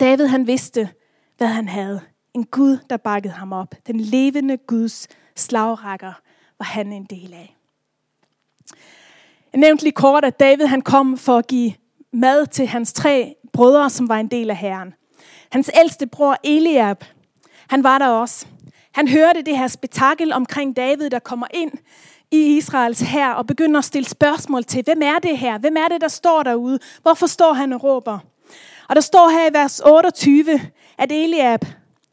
David 0.00 0.26
han 0.26 0.46
vidste, 0.46 0.88
hvad 1.36 1.48
han 1.48 1.68
havde. 1.68 2.00
En 2.34 2.44
Gud, 2.44 2.78
der 2.90 2.96
bakkede 2.96 3.34
ham 3.34 3.52
op. 3.52 3.74
Den 3.86 4.00
levende 4.00 4.56
Guds 4.56 5.08
slagrækker 5.36 6.12
var 6.58 6.64
han 6.64 6.92
en 6.92 7.04
del 7.04 7.34
af. 7.34 7.56
Jeg 9.52 9.60
nævnte 9.60 9.84
lige 9.84 9.92
kort, 9.92 10.24
at 10.24 10.40
David 10.40 10.66
han 10.66 10.82
kom 10.82 11.18
for 11.18 11.38
at 11.38 11.46
give 11.46 11.72
mad 12.12 12.46
til 12.46 12.66
hans 12.66 12.92
tre 12.92 13.34
brødre, 13.52 13.90
som 13.90 14.08
var 14.08 14.16
en 14.16 14.28
del 14.28 14.50
af 14.50 14.56
herren. 14.56 14.94
Hans 15.52 15.70
ældste 15.80 16.06
bror 16.06 16.36
Eliab, 16.44 17.04
han 17.68 17.84
var 17.84 17.98
der 17.98 18.06
også. 18.06 18.46
Han 18.92 19.08
hørte 19.08 19.42
det 19.42 19.58
her 19.58 19.66
spektakel 19.66 20.32
omkring 20.32 20.76
David, 20.76 21.10
der 21.10 21.18
kommer 21.18 21.46
ind 21.54 21.72
i 22.30 22.56
Israels 22.56 23.00
hær 23.00 23.28
og 23.28 23.46
begynder 23.46 23.78
at 23.78 23.84
stille 23.84 24.08
spørgsmål 24.08 24.64
til, 24.64 24.84
hvem 24.84 25.02
er 25.02 25.18
det 25.18 25.38
her? 25.38 25.58
Hvem 25.58 25.76
er 25.76 25.88
det, 25.88 26.00
der 26.00 26.08
står 26.08 26.42
derude? 26.42 26.78
Hvorfor 27.02 27.26
står 27.26 27.52
han 27.52 27.72
og 27.72 27.84
råber? 27.84 28.18
Og 28.88 28.96
der 28.96 29.00
står 29.00 29.28
her 29.28 29.50
i 29.50 29.52
vers 29.52 29.80
28, 29.80 30.60
at 30.98 31.12
Eliab, 31.12 31.64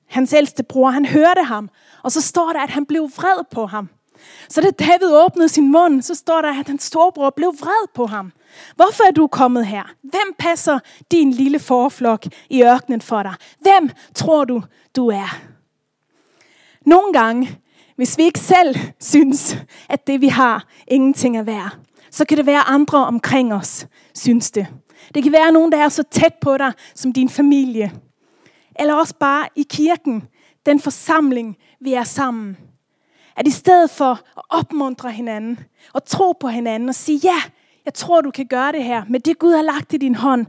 hans 0.07 0.33
ældste 0.33 0.63
bror, 0.63 0.89
han 0.89 1.05
hørte 1.05 1.43
ham. 1.43 1.69
Og 2.03 2.11
så 2.11 2.21
står 2.21 2.53
der, 2.53 2.59
at 2.59 2.69
han 2.69 2.85
blev 2.85 3.03
vred 3.03 3.43
på 3.51 3.65
ham. 3.65 3.89
Så 4.49 4.61
da 4.61 4.69
David 4.69 5.13
åbnede 5.13 5.49
sin 5.49 5.71
mund, 5.71 6.01
så 6.01 6.15
står 6.15 6.41
der, 6.41 6.59
at 6.59 6.67
hans 6.67 6.83
storebror 6.83 7.29
blev 7.29 7.47
vred 7.47 7.87
på 7.95 8.05
ham. 8.05 8.31
Hvorfor 8.75 9.07
er 9.07 9.11
du 9.11 9.27
kommet 9.27 9.65
her? 9.65 9.83
Hvem 10.01 10.35
passer 10.39 10.79
din 11.11 11.31
lille 11.31 11.59
forflok 11.59 12.25
i 12.49 12.63
ørkenen 12.63 13.01
for 13.01 13.23
dig? 13.23 13.33
Hvem 13.59 13.89
tror 14.15 14.45
du, 14.45 14.63
du 14.95 15.07
er? 15.07 15.41
Nogle 16.85 17.13
gange, 17.13 17.59
hvis 17.95 18.17
vi 18.17 18.23
ikke 18.23 18.39
selv 18.39 18.75
synes, 18.99 19.57
at 19.89 20.07
det 20.07 20.21
vi 20.21 20.27
har, 20.27 20.67
ingenting 20.87 21.37
er 21.37 21.43
værd, 21.43 21.77
så 22.11 22.25
kan 22.25 22.37
det 22.37 22.45
være 22.45 22.61
andre 22.61 23.05
omkring 23.05 23.53
os, 23.53 23.87
synes 24.13 24.51
det. 24.51 24.67
Det 25.15 25.23
kan 25.23 25.31
være 25.31 25.51
nogen, 25.51 25.71
der 25.71 25.77
er 25.77 25.89
så 25.89 26.03
tæt 26.03 26.33
på 26.41 26.57
dig, 26.57 26.73
som 26.95 27.13
din 27.13 27.29
familie. 27.29 27.91
Eller 28.79 28.93
også 28.93 29.15
bare 29.19 29.47
i 29.55 29.65
kirken, 29.69 30.23
den 30.65 30.79
forsamling, 30.79 31.57
vi 31.81 31.93
er 31.93 32.03
sammen. 32.03 32.57
At 33.35 33.47
i 33.47 33.51
stedet 33.51 33.89
for 33.89 34.11
at 34.37 34.43
opmuntre 34.49 35.11
hinanden 35.11 35.59
og 35.93 36.05
tro 36.05 36.31
på 36.31 36.47
hinanden 36.47 36.89
og 36.89 36.95
sige, 36.95 37.19
ja, 37.23 37.41
jeg 37.85 37.93
tror, 37.93 38.21
du 38.21 38.31
kan 38.31 38.47
gøre 38.47 38.71
det 38.71 38.83
her 38.83 39.03
med 39.09 39.19
det 39.19 39.39
Gud 39.39 39.53
har 39.55 39.61
lagt 39.61 39.93
i 39.93 39.97
din 39.97 40.15
hånd, 40.15 40.45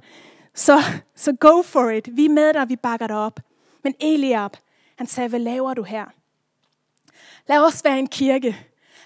så, 0.55 0.83
så 1.15 1.33
go 1.33 1.63
for 1.63 1.91
it. 1.91 2.09
Vi 2.13 2.25
er 2.25 2.29
med 2.31 2.55
dig, 2.55 2.69
vi 2.69 2.77
bakker 2.77 3.07
dig 3.07 3.17
op. 3.17 3.41
Men 3.85 3.95
Eliab, 4.01 4.57
han 4.99 5.07
sagde, 5.07 5.29
hvad 5.29 5.41
laver 5.41 5.75
du 5.75 5.83
her? 5.83 6.05
Lad 7.49 7.59
os 7.59 7.85
være 7.85 7.99
en 7.99 8.07
kirke. 8.07 8.57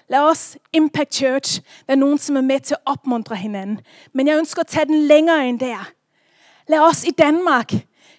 Lad 0.07 0.19
os 0.19 0.57
Impact 0.73 1.15
Church 1.15 1.61
være 1.87 1.97
nogen, 1.97 2.17
som 2.17 2.37
er 2.37 2.41
med 2.41 2.59
til 2.59 2.73
at 2.73 2.81
opmuntre 2.85 3.35
hinanden. 3.35 3.79
Men 4.13 4.27
jeg 4.27 4.37
ønsker 4.37 4.59
at 4.59 4.67
tage 4.67 4.85
den 4.85 5.01
længere 5.07 5.49
end 5.49 5.59
der. 5.59 5.91
Lad 6.67 6.79
os 6.79 7.03
i 7.03 7.11
Danmark 7.11 7.73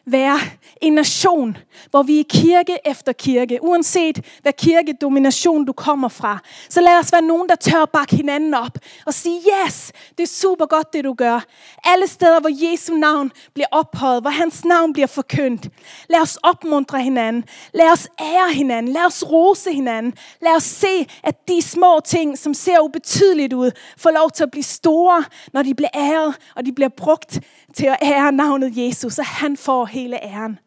være 0.06 0.40
en 0.80 0.92
nation, 0.92 1.56
hvor 1.90 2.02
vi 2.02 2.20
er 2.20 2.24
kirke 2.28 2.78
efter 2.84 3.12
kirke, 3.12 3.58
uanset 3.62 4.26
hvad 4.42 4.52
kirkedomination 4.52 5.64
du 5.64 5.72
kommer 5.72 6.08
fra. 6.08 6.38
Så 6.68 6.80
lad 6.80 6.98
os 6.98 7.12
være 7.12 7.22
nogen, 7.22 7.48
der 7.48 7.54
tør 7.54 7.84
bakke 7.84 8.16
hinanden 8.16 8.54
op 8.54 8.78
og 9.06 9.14
sige, 9.14 9.40
yes, 9.66 9.92
det 10.18 10.22
er 10.22 10.28
super 10.28 10.66
godt, 10.66 10.92
det 10.92 11.04
du 11.04 11.14
gør. 11.14 11.44
Alle 11.84 12.06
steder, 12.06 12.40
hvor 12.40 12.70
Jesu 12.72 12.94
navn 12.94 13.32
bliver 13.54 13.66
ophøjet, 13.70 14.22
hvor 14.22 14.30
hans 14.30 14.64
navn 14.64 14.92
bliver 14.92 15.06
forkyndt. 15.06 15.68
Lad 16.08 16.20
os 16.20 16.38
opmuntre 16.42 17.02
hinanden. 17.02 17.44
Lad 17.74 17.92
os 17.92 18.08
ære 18.20 18.52
hinanden. 18.52 18.92
Lad 18.92 19.06
os 19.06 19.24
rose 19.30 19.72
hinanden. 19.72 20.14
Lad 20.42 20.56
os 20.56 20.62
se, 20.62 21.06
at 21.22 21.48
de 21.48 21.62
små 21.62 22.00
ting, 22.04 22.38
som 22.38 22.54
ser 22.54 22.80
ubetydeligt 22.80 23.52
ud, 23.52 23.70
får 23.96 24.10
lov 24.10 24.30
til 24.30 24.42
at 24.42 24.50
blive 24.50 24.64
store, 24.64 25.24
når 25.52 25.62
de 25.62 25.74
bliver 25.74 25.90
æret, 25.94 26.36
og 26.56 26.66
de 26.66 26.72
bliver 26.72 26.88
brugt 26.88 27.40
til 27.72 27.86
at 27.86 27.96
ære 28.02 28.32
navnet 28.32 28.72
Jesus, 28.76 29.18
og 29.18 29.26
han 29.26 29.56
får 29.56 29.84
hele 29.84 30.24
æren. 30.24 30.58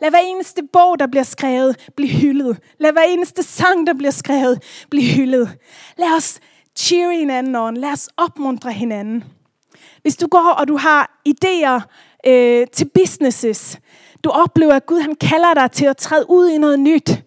Lad 0.00 0.10
hver 0.10 0.18
eneste 0.18 0.62
bog, 0.72 0.98
der 0.98 1.06
bliver 1.06 1.24
skrevet, 1.24 1.90
blive 1.96 2.10
hyldet. 2.10 2.58
Lad 2.78 2.92
hver 2.92 3.02
eneste 3.02 3.42
sang, 3.42 3.86
der 3.86 3.94
bliver 3.94 4.10
skrevet, 4.10 4.62
blive 4.90 5.14
hyldet. 5.14 5.58
Lad 5.96 6.16
os 6.16 6.40
cheer 6.76 7.10
hinanden 7.10 7.56
on. 7.56 7.76
Lad 7.76 7.92
os 7.92 8.08
opmuntre 8.16 8.72
hinanden. 8.72 9.24
Hvis 10.02 10.16
du 10.16 10.26
går, 10.26 10.54
og 10.58 10.68
du 10.68 10.76
har 10.76 11.22
idéer 11.28 11.80
øh, 12.26 12.66
til 12.72 12.90
businesses, 12.94 13.78
du 14.24 14.30
oplever, 14.30 14.74
at 14.74 14.86
Gud 14.86 15.00
han 15.00 15.14
kalder 15.14 15.54
dig 15.54 15.70
til 15.70 15.84
at 15.84 15.96
træde 15.96 16.30
ud 16.30 16.48
i 16.48 16.58
noget 16.58 16.80
nyt, 16.80 17.22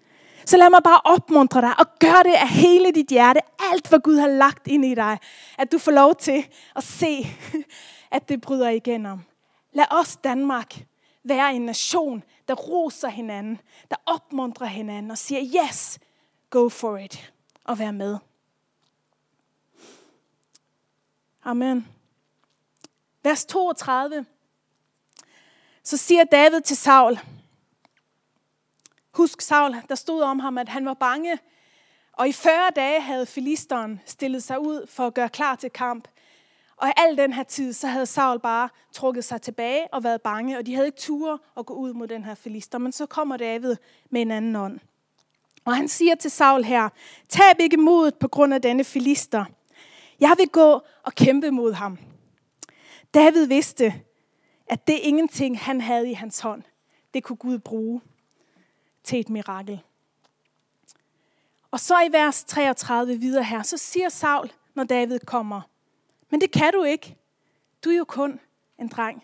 så 0.46 0.58
lad 0.58 0.70
mig 0.70 0.84
bare 0.84 1.02
opmuntre 1.06 1.62
dig 1.62 1.80
og 1.80 1.86
gør 2.00 2.22
det 2.24 2.34
af 2.34 2.50
hele 2.50 2.92
dit 2.92 3.08
hjerte. 3.10 3.40
Alt, 3.72 3.90
hvad 3.90 4.00
Gud 4.00 4.18
har 4.18 4.28
lagt 4.28 4.68
ind 4.68 4.86
i 4.86 4.96
dig. 4.96 5.18
At 5.60 5.72
du 5.72 5.78
får 5.78 5.92
lov 5.92 6.16
til 6.16 6.46
at 6.76 6.84
se, 6.84 7.28
at 8.16 8.30
det 8.30 8.42
bryder 8.42 8.70
igennem. 8.70 9.20
Lad 9.72 9.86
os 9.92 10.18
Danmark 10.18 10.86
være 11.24 11.54
en 11.54 11.62
nation, 11.62 12.24
der 12.48 12.54
roser 12.54 13.08
hinanden, 13.10 13.62
der 13.90 13.96
opmuntrer 14.06 14.68
hinanden 14.68 15.12
og 15.12 15.18
siger, 15.18 15.64
yes, 15.64 16.00
go 16.50 16.70
for 16.70 16.98
it, 16.98 17.34
og 17.64 17.80
vær 17.80 17.92
med. 17.92 18.18
Amen. 21.44 21.88
Vers 23.24 23.46
32. 23.46 24.26
Så 25.84 25.98
siger 25.98 26.24
David 26.24 26.62
til 26.62 26.78
Saul, 26.78 27.20
husk 29.12 29.42
Saul, 29.42 29.76
der 29.90 29.96
stod 29.96 30.22
om 30.22 30.40
ham, 30.40 30.58
at 30.58 30.70
han 30.70 30.86
var 30.86 30.94
bange, 30.94 31.40
og 32.14 32.28
i 32.28 32.32
40 32.32 32.72
dage 32.76 33.02
havde 33.02 33.26
filisteren 33.26 34.02
stillet 34.06 34.44
sig 34.44 34.60
ud 34.60 34.88
for 34.88 35.08
at 35.08 35.14
gøre 35.14 35.30
klar 35.30 35.56
til 35.56 35.70
kamp. 35.70 36.08
Og 36.78 36.88
i 36.88 36.92
al 36.98 37.18
den 37.18 37.34
her 37.34 37.44
tid, 37.44 37.74
så 37.74 37.88
havde 37.88 38.06
Saul 38.06 38.40
bare 38.40 38.70
trukket 38.92 39.24
sig 39.24 39.42
tilbage 39.42 39.94
og 39.94 40.04
været 40.04 40.22
bange, 40.22 40.58
og 40.58 40.66
de 40.66 40.74
havde 40.74 40.88
ikke 40.88 41.00
ture 41.00 41.40
at 41.58 41.66
gå 41.66 41.74
ud 41.74 41.94
mod 41.94 42.08
den 42.08 42.24
her 42.24 42.36
filister. 42.36 42.78
Men 42.78 42.92
så 42.92 43.06
kommer 43.06 43.38
David 43.38 43.76
med 44.10 44.22
en 44.22 44.32
anden 44.32 44.56
ånd. 44.56 44.80
Og 45.66 45.76
han 45.76 45.88
siger 45.88 46.16
til 46.16 46.32
Saul 46.32 46.64
her, 46.64 46.90
tab 47.30 47.60
ikke 47.60 47.78
modet 47.78 48.16
på 48.16 48.28
grund 48.28 48.54
af 48.54 48.62
denne 48.62 48.84
filister. 48.84 49.46
Jeg 50.20 50.36
vil 50.38 50.50
gå 50.50 50.82
og 51.04 51.14
kæmpe 51.16 51.52
mod 51.52 51.74
ham. 51.74 51.98
David 53.14 53.46
vidste, 53.46 53.94
at 54.68 54.88
det 54.88 55.00
ingenting, 55.02 55.60
han 55.60 55.82
havde 55.82 56.10
i 56.10 56.14
hans 56.14 56.40
hånd, 56.40 56.64
det 57.14 57.24
kunne 57.24 57.36
Gud 57.36 57.60
bruge 57.60 58.02
til 59.04 59.20
et 59.20 59.30
mirakel. 59.30 59.82
Og 61.72 61.80
så 61.80 62.02
i 62.02 62.12
vers 62.12 62.44
33 62.44 63.18
videre 63.18 63.44
her, 63.44 63.64
så 63.64 63.78
siger 63.78 64.10
Saul, 64.10 64.52
når 64.76 64.84
David 64.84 65.20
kommer, 65.20 65.62
men 66.32 66.42
det 66.42 66.52
kan 66.52 66.74
du 66.74 66.84
ikke. 66.84 67.16
Du 67.86 67.90
er 67.90 67.96
jo 67.96 68.04
kun 68.04 68.40
en 68.80 68.88
dreng. 68.88 69.24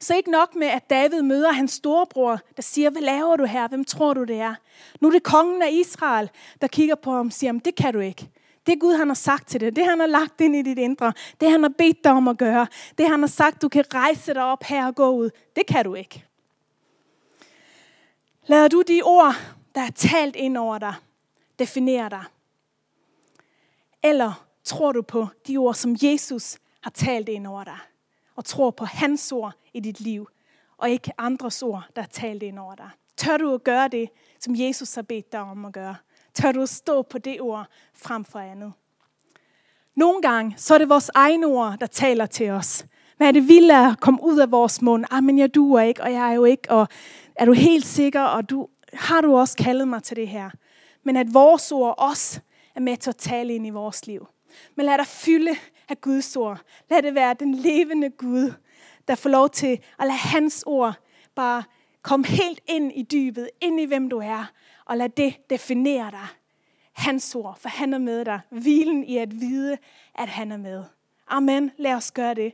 Så 0.00 0.16
ikke 0.16 0.30
nok 0.30 0.54
med, 0.54 0.66
at 0.66 0.90
David 0.90 1.22
møder 1.22 1.52
hans 1.52 1.72
storebror, 1.72 2.40
der 2.56 2.62
siger, 2.62 2.90
hvad 2.90 3.02
laver 3.02 3.36
du 3.36 3.44
her? 3.44 3.68
Hvem 3.68 3.84
tror 3.84 4.14
du 4.14 4.24
det 4.24 4.40
er? 4.40 4.54
Nu 5.00 5.08
er 5.08 5.12
det 5.12 5.22
kongen 5.22 5.62
af 5.62 5.70
Israel, 5.72 6.30
der 6.60 6.66
kigger 6.66 6.94
på 6.94 7.12
ham 7.12 7.26
og 7.26 7.32
siger, 7.32 7.52
det 7.52 7.74
kan 7.74 7.92
du 7.92 7.98
ikke. 8.00 8.30
Det 8.66 8.80
Gud 8.80 8.94
han 8.94 9.08
har 9.08 9.14
sagt 9.14 9.48
til 9.48 9.60
dig, 9.60 9.76
det 9.76 9.84
han 9.84 10.00
har 10.00 10.06
lagt 10.06 10.40
ind 10.40 10.56
i 10.56 10.62
dit 10.62 10.78
indre, 10.78 11.12
det 11.40 11.50
han 11.50 11.62
har 11.62 11.70
bedt 11.78 12.04
dig 12.04 12.12
om 12.12 12.28
at 12.28 12.38
gøre, 12.38 12.66
det 12.98 13.08
han 13.08 13.20
har 13.20 13.26
sagt, 13.26 13.62
du 13.62 13.68
kan 13.68 13.84
rejse 13.94 14.34
dig 14.34 14.44
op 14.44 14.62
her 14.62 14.86
og 14.86 14.94
gå 14.94 15.10
ud, 15.10 15.30
det 15.56 15.66
kan 15.66 15.84
du 15.84 15.94
ikke. 15.94 16.24
Lader 18.46 18.68
du 18.68 18.82
de 18.82 19.02
ord, 19.04 19.34
der 19.74 19.80
er 19.80 19.90
talt 19.90 20.36
ind 20.36 20.56
over 20.56 20.78
dig, 20.78 20.94
definere 21.58 22.08
dig? 22.10 22.24
Eller 24.02 24.43
tror 24.64 24.92
du 24.92 25.02
på 25.02 25.26
de 25.46 25.56
ord, 25.56 25.74
som 25.74 25.96
Jesus 26.02 26.58
har 26.80 26.90
talt 26.90 27.28
ind 27.28 27.46
over 27.46 27.64
dig? 27.64 27.78
Og 28.36 28.44
tror 28.44 28.70
på 28.70 28.84
hans 28.84 29.32
ord 29.32 29.52
i 29.74 29.80
dit 29.80 30.00
liv, 30.00 30.28
og 30.76 30.90
ikke 30.90 31.12
andres 31.18 31.62
ord, 31.62 31.84
der 31.96 32.02
er 32.02 32.06
talt 32.06 32.42
ind 32.42 32.58
over 32.58 32.74
dig? 32.74 32.90
Tør 33.16 33.36
du 33.36 33.54
at 33.54 33.64
gøre 33.64 33.88
det, 33.88 34.08
som 34.40 34.54
Jesus 34.56 34.94
har 34.94 35.02
bedt 35.02 35.32
dig 35.32 35.40
om 35.40 35.64
at 35.64 35.72
gøre? 35.72 35.96
Tør 36.34 36.52
du 36.52 36.62
at 36.62 36.68
stå 36.68 37.02
på 37.02 37.18
det 37.18 37.40
ord 37.40 37.66
frem 37.94 38.24
for 38.24 38.38
andet? 38.38 38.72
Nogle 39.96 40.22
gange, 40.22 40.54
så 40.56 40.74
er 40.74 40.78
det 40.78 40.88
vores 40.88 41.10
egne 41.14 41.46
ord, 41.46 41.78
der 41.80 41.86
taler 41.86 42.26
til 42.26 42.50
os. 42.50 42.86
Hvad 43.16 43.28
er 43.28 43.32
det, 43.32 43.48
vi 43.48 43.60
lader 43.60 43.94
komme 43.94 44.20
ud 44.22 44.38
af 44.38 44.50
vores 44.50 44.82
mund? 44.82 45.04
Ah, 45.10 45.24
men 45.24 45.38
jeg 45.38 45.54
duer 45.54 45.80
ikke, 45.80 46.02
og 46.02 46.12
jeg 46.12 46.30
er 46.30 46.34
jo 46.34 46.44
ikke, 46.44 46.70
og 46.70 46.88
er 47.34 47.44
du 47.44 47.52
helt 47.52 47.86
sikker, 47.86 48.20
og 48.20 48.50
du, 48.50 48.68
har 48.92 49.20
du 49.20 49.36
også 49.36 49.56
kaldet 49.56 49.88
mig 49.88 50.02
til 50.02 50.16
det 50.16 50.28
her? 50.28 50.50
Men 51.02 51.16
at 51.16 51.34
vores 51.34 51.72
ord 51.72 51.94
også 51.98 52.40
er 52.74 52.80
med 52.80 52.96
til 52.96 53.10
at 53.10 53.16
tale 53.16 53.54
ind 53.54 53.66
i 53.66 53.70
vores 53.70 54.06
liv. 54.06 54.26
Men 54.74 54.86
lad 54.86 54.98
dig 54.98 55.06
fylde 55.06 55.56
af 55.88 56.00
Guds 56.00 56.36
ord. 56.36 56.60
Lad 56.90 57.02
det 57.02 57.14
være 57.14 57.34
den 57.34 57.54
levende 57.54 58.10
Gud, 58.10 58.52
der 59.08 59.14
får 59.14 59.30
lov 59.30 59.50
til 59.50 59.80
at 59.98 60.06
lade 60.06 60.18
hans 60.18 60.64
ord 60.66 60.94
bare 61.34 61.62
komme 62.02 62.26
helt 62.26 62.60
ind 62.66 62.92
i 62.92 63.02
dybet, 63.02 63.50
ind 63.60 63.80
i 63.80 63.84
hvem 63.84 64.08
du 64.08 64.18
er, 64.18 64.52
og 64.84 64.96
lad 64.96 65.08
det 65.08 65.50
definere 65.50 66.10
dig. 66.10 66.26
Hans 66.92 67.34
ord, 67.34 67.58
for 67.58 67.68
han 67.68 67.94
er 67.94 67.98
med 67.98 68.24
dig. 68.24 68.40
Hvilen 68.50 69.04
i 69.04 69.16
at 69.16 69.40
vide, 69.40 69.78
at 70.14 70.28
han 70.28 70.52
er 70.52 70.56
med. 70.56 70.84
Amen. 71.28 71.70
Lad 71.76 71.94
os 71.94 72.12
gøre 72.12 72.34
det. 72.34 72.52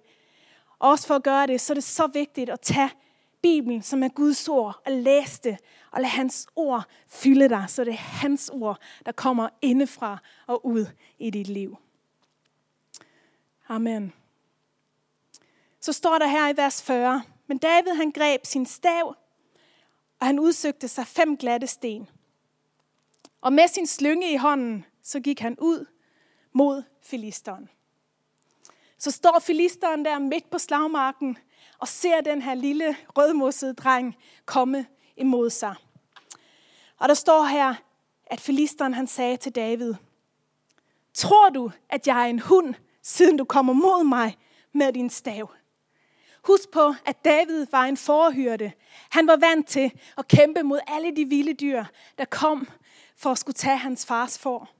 Også 0.78 1.06
for 1.06 1.14
at 1.14 1.22
gøre 1.22 1.46
det, 1.46 1.60
så 1.60 1.72
er 1.72 1.74
det 1.74 1.84
så 1.84 2.06
vigtigt 2.06 2.50
at 2.50 2.60
tage 2.60 2.90
Bibelen, 3.42 3.82
som 3.82 4.02
er 4.02 4.08
Guds 4.08 4.48
ord, 4.48 4.80
og 4.86 4.92
læse 4.92 5.40
det, 5.44 5.56
og 5.90 6.00
lad 6.00 6.08
hans 6.08 6.46
ord 6.56 6.84
fylde 7.08 7.48
dig, 7.48 7.64
så 7.68 7.84
det 7.84 7.92
er 7.92 7.96
hans 7.96 8.50
ord, 8.52 8.78
der 9.06 9.12
kommer 9.12 9.48
indefra 9.62 10.18
og 10.46 10.66
ud 10.66 10.86
i 11.18 11.30
dit 11.30 11.48
liv. 11.48 11.76
Amen. 13.70 14.12
Så 15.80 15.92
står 15.92 16.18
der 16.18 16.26
her 16.26 16.48
i 16.48 16.56
vers 16.56 16.82
40, 16.82 17.22
men 17.46 17.58
David 17.58 17.92
han 17.92 18.10
greb 18.10 18.46
sin 18.46 18.66
stav, 18.66 19.16
og 20.20 20.26
han 20.26 20.38
udsøgte 20.38 20.88
sig 20.88 21.06
fem 21.06 21.36
glatte 21.36 21.66
sten. 21.66 22.08
Og 23.40 23.52
med 23.52 23.68
sin 23.68 23.86
slynge 23.86 24.32
i 24.32 24.36
hånden, 24.36 24.84
så 25.02 25.20
gik 25.20 25.40
han 25.40 25.56
ud 25.58 25.86
mod 26.52 26.82
filisteren. 27.02 27.68
Så 28.98 29.10
står 29.10 29.38
filisteren 29.38 30.04
der 30.04 30.18
midt 30.18 30.50
på 30.50 30.58
slagmarken 30.58 31.38
og 31.78 31.88
ser 31.88 32.20
den 32.20 32.42
her 32.42 32.54
lille 32.54 32.96
rødmossede 33.16 33.74
dreng 33.74 34.16
komme 34.44 34.86
imod 35.16 35.50
sig. 35.50 35.74
Og 36.98 37.08
der 37.08 37.14
står 37.14 37.44
her, 37.44 37.74
at 38.26 38.40
filisteren 38.40 38.94
han 38.94 39.06
sagde 39.06 39.36
til 39.36 39.54
David, 39.54 39.94
Tror 41.14 41.48
du, 41.48 41.70
at 41.88 42.06
jeg 42.06 42.22
er 42.22 42.26
en 42.26 42.40
hund, 42.40 42.74
siden 43.10 43.36
du 43.36 43.44
kommer 43.44 43.72
mod 43.72 44.04
mig 44.04 44.36
med 44.72 44.92
din 44.92 45.10
stav? 45.10 45.50
Husk 46.46 46.70
på, 46.70 46.94
at 47.06 47.24
David 47.24 47.66
var 47.70 47.84
en 47.84 47.96
forhyrte. 47.96 48.72
Han 49.10 49.26
var 49.26 49.36
vant 49.36 49.68
til 49.68 49.92
at 50.18 50.28
kæmpe 50.28 50.62
mod 50.62 50.78
alle 50.86 51.16
de 51.16 51.24
vilde 51.24 51.54
dyr, 51.54 51.84
der 52.18 52.24
kom 52.24 52.68
for 53.16 53.30
at 53.30 53.38
skulle 53.38 53.54
tage 53.54 53.76
hans 53.76 54.06
fars 54.06 54.38
for. 54.38 54.70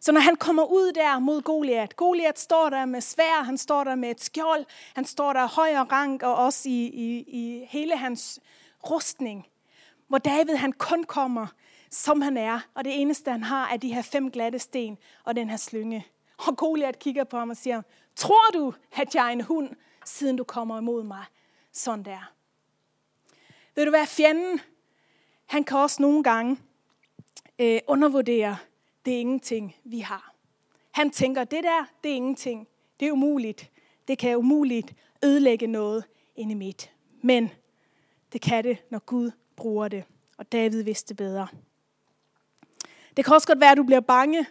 Så 0.00 0.12
når 0.12 0.20
han 0.20 0.36
kommer 0.36 0.64
ud 0.64 0.92
der 0.92 1.18
mod 1.18 1.42
Goliat, 1.42 1.96
Goliat 1.96 2.38
står 2.38 2.70
der 2.70 2.84
med 2.84 3.00
svær, 3.00 3.42
han 3.42 3.58
står 3.58 3.84
der 3.84 3.94
med 3.94 4.10
et 4.10 4.24
skjold, 4.24 4.64
han 4.94 5.04
står 5.04 5.32
der 5.32 5.46
højere 5.46 5.86
og 5.90 6.18
og 6.22 6.44
også 6.44 6.68
i, 6.68 6.82
i, 6.82 7.24
i 7.28 7.66
hele 7.68 7.96
hans 7.96 8.40
rustning. 8.90 9.46
Hvor 10.08 10.18
David 10.18 10.54
han 10.54 10.72
kun 10.72 11.04
kommer, 11.04 11.46
som 11.90 12.20
han 12.20 12.36
er, 12.36 12.60
og 12.74 12.84
det 12.84 13.00
eneste 13.00 13.30
han 13.30 13.42
har 13.42 13.68
er 13.72 13.76
de 13.76 13.94
her 13.94 14.02
fem 14.02 14.30
glatte 14.30 14.58
sten 14.58 14.98
og 15.24 15.36
den 15.36 15.50
her 15.50 15.56
slynge. 15.56 16.06
Og 16.46 16.56
Goliat 16.56 16.98
kigger 16.98 17.24
på 17.24 17.36
ham 17.36 17.50
og 17.50 17.56
siger, 17.56 17.82
tror 18.16 18.50
du, 18.52 18.74
at 18.92 19.14
jeg 19.14 19.26
er 19.26 19.32
en 19.32 19.40
hund, 19.40 19.70
siden 20.04 20.36
du 20.36 20.44
kommer 20.44 20.78
imod 20.78 21.02
mig? 21.02 21.24
Sådan 21.72 22.04
der. 22.04 22.32
Ved 23.74 23.84
du 23.84 23.90
hvad, 23.90 24.06
fjenden, 24.06 24.60
han 25.46 25.64
kan 25.64 25.78
også 25.78 26.02
nogle 26.02 26.22
gange 26.22 26.58
øh, 27.58 27.80
undervurdere 27.86 28.56
det 29.04 29.14
er 29.14 29.18
ingenting, 29.18 29.76
vi 29.84 29.98
har. 29.98 30.34
Han 30.90 31.10
tænker, 31.10 31.44
det 31.44 31.64
der, 31.64 31.84
det 32.02 32.10
er 32.10 32.14
ingenting. 32.14 32.68
Det 33.00 33.08
er 33.08 33.12
umuligt. 33.12 33.70
Det 34.08 34.18
kan 34.18 34.36
umuligt 34.36 34.94
ødelægge 35.24 35.66
noget 35.66 36.04
inde 36.36 36.52
i 36.52 36.54
mit. 36.54 36.92
Men 37.22 37.50
det 38.32 38.40
kan 38.40 38.64
det, 38.64 38.78
når 38.90 38.98
Gud 38.98 39.30
bruger 39.56 39.88
det. 39.88 40.04
Og 40.38 40.52
David 40.52 40.82
vidste 40.82 41.14
bedre. 41.14 41.48
Det 43.16 43.24
kan 43.24 43.34
også 43.34 43.46
godt 43.46 43.60
være, 43.60 43.70
at 43.70 43.76
du 43.76 43.82
bliver 43.82 44.00
bange, 44.00 44.46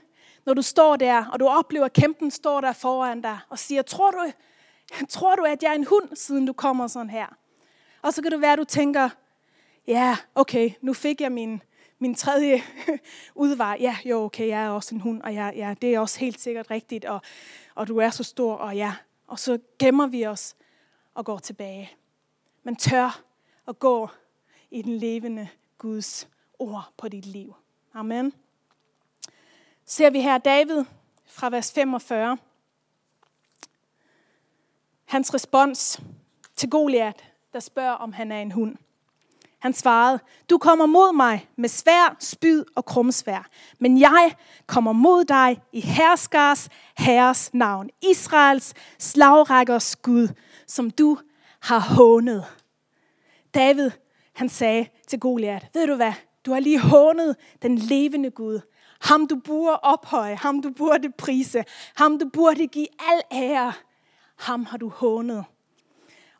når 0.49 0.53
du 0.53 0.61
står 0.61 0.95
der, 0.95 1.25
og 1.25 1.39
du 1.39 1.47
oplever, 1.47 1.85
at 1.85 1.93
kæmpen 1.93 2.31
står 2.31 2.61
der 2.61 2.73
foran 2.73 3.21
dig, 3.21 3.39
og 3.49 3.59
siger, 3.59 3.81
tror 3.81 4.11
du, 4.11 4.31
tror 5.09 5.35
du, 5.35 5.43
at 5.43 5.63
jeg 5.63 5.69
er 5.69 5.75
en 5.75 5.85
hund, 5.85 6.15
siden 6.15 6.45
du 6.45 6.53
kommer 6.53 6.87
sådan 6.87 7.09
her? 7.09 7.27
Og 8.01 8.13
så 8.13 8.21
kan 8.21 8.31
det 8.31 8.41
være, 8.41 8.53
at 8.53 8.59
du 8.59 8.63
tænker, 8.63 9.09
ja, 9.87 10.17
okay, 10.35 10.71
nu 10.81 10.93
fik 10.93 11.21
jeg 11.21 11.31
min, 11.31 11.61
min 11.99 12.15
tredje 12.15 12.63
udvej, 13.35 13.77
ja, 13.79 13.97
jo, 14.05 14.23
okay, 14.23 14.47
jeg 14.47 14.65
er 14.65 14.69
også 14.69 14.95
en 14.95 15.01
hund, 15.01 15.21
og 15.21 15.33
ja, 15.33 15.51
ja, 15.55 15.75
det 15.81 15.95
er 15.95 15.99
også 15.99 16.19
helt 16.19 16.39
sikkert 16.39 16.71
rigtigt, 16.71 17.05
og, 17.05 17.21
og 17.75 17.87
du 17.87 17.97
er 17.97 18.09
så 18.09 18.23
stor, 18.23 18.53
og 18.53 18.75
ja. 18.75 18.93
Og 19.27 19.39
så 19.39 19.59
gemmer 19.79 20.07
vi 20.07 20.25
os 20.25 20.55
og 21.13 21.25
går 21.25 21.37
tilbage. 21.37 21.91
Men 22.63 22.75
tør 22.75 23.21
at 23.67 23.79
gå 23.79 24.09
i 24.71 24.81
den 24.81 24.97
levende 24.97 25.47
Guds 25.77 26.27
ord 26.59 26.93
på 26.97 27.07
dit 27.07 27.25
liv. 27.25 27.55
Amen. 27.93 28.33
Ser 29.91 30.09
vi 30.09 30.21
her 30.21 30.37
David 30.37 30.83
fra 31.25 31.49
vers 31.49 31.71
45. 31.71 32.37
Hans 35.05 35.33
respons 35.33 36.01
til 36.55 36.69
Goliat, 36.69 37.23
der 37.53 37.59
spørger, 37.59 37.93
om 37.93 38.13
han 38.13 38.31
er 38.31 38.41
en 38.41 38.51
hund. 38.51 38.75
Han 39.59 39.73
svarede, 39.73 40.19
du 40.49 40.57
kommer 40.57 40.85
mod 40.85 41.15
mig 41.15 41.49
med 41.55 41.69
svær, 41.69 42.15
spyd 42.19 42.63
og 42.75 42.85
krumsvær, 42.85 43.49
men 43.79 43.99
jeg 43.99 44.35
kommer 44.65 44.91
mod 44.91 45.25
dig 45.25 45.61
i 45.71 45.81
herskars 45.81 46.69
herres 46.97 47.53
navn, 47.53 47.89
Israels 48.01 48.73
slagrækkers 48.99 49.95
Gud, 49.95 50.27
som 50.67 50.91
du 50.91 51.17
har 51.59 51.79
hånet. 51.79 52.45
David, 53.53 53.91
han 54.33 54.49
sagde 54.49 54.87
til 55.07 55.19
Goliat, 55.19 55.67
ved 55.73 55.87
du 55.87 55.95
hvad, 55.95 56.13
du 56.45 56.51
har 56.53 56.59
lige 56.59 56.79
hånet 56.79 57.35
den 57.61 57.75
levende 57.75 58.31
Gud. 58.31 58.61
Ham 59.01 59.27
du 59.27 59.35
burde 59.35 59.79
ophøje, 59.79 60.35
ham 60.35 60.61
du 60.61 60.69
burde 60.69 61.11
prise, 61.17 61.63
ham 61.95 62.19
du 62.19 62.29
burde 62.33 62.67
give 62.67 62.87
al 62.99 63.21
ære. 63.31 63.73
Ham 64.39 64.65
har 64.65 64.77
du 64.77 64.89
hånet. 64.89 65.45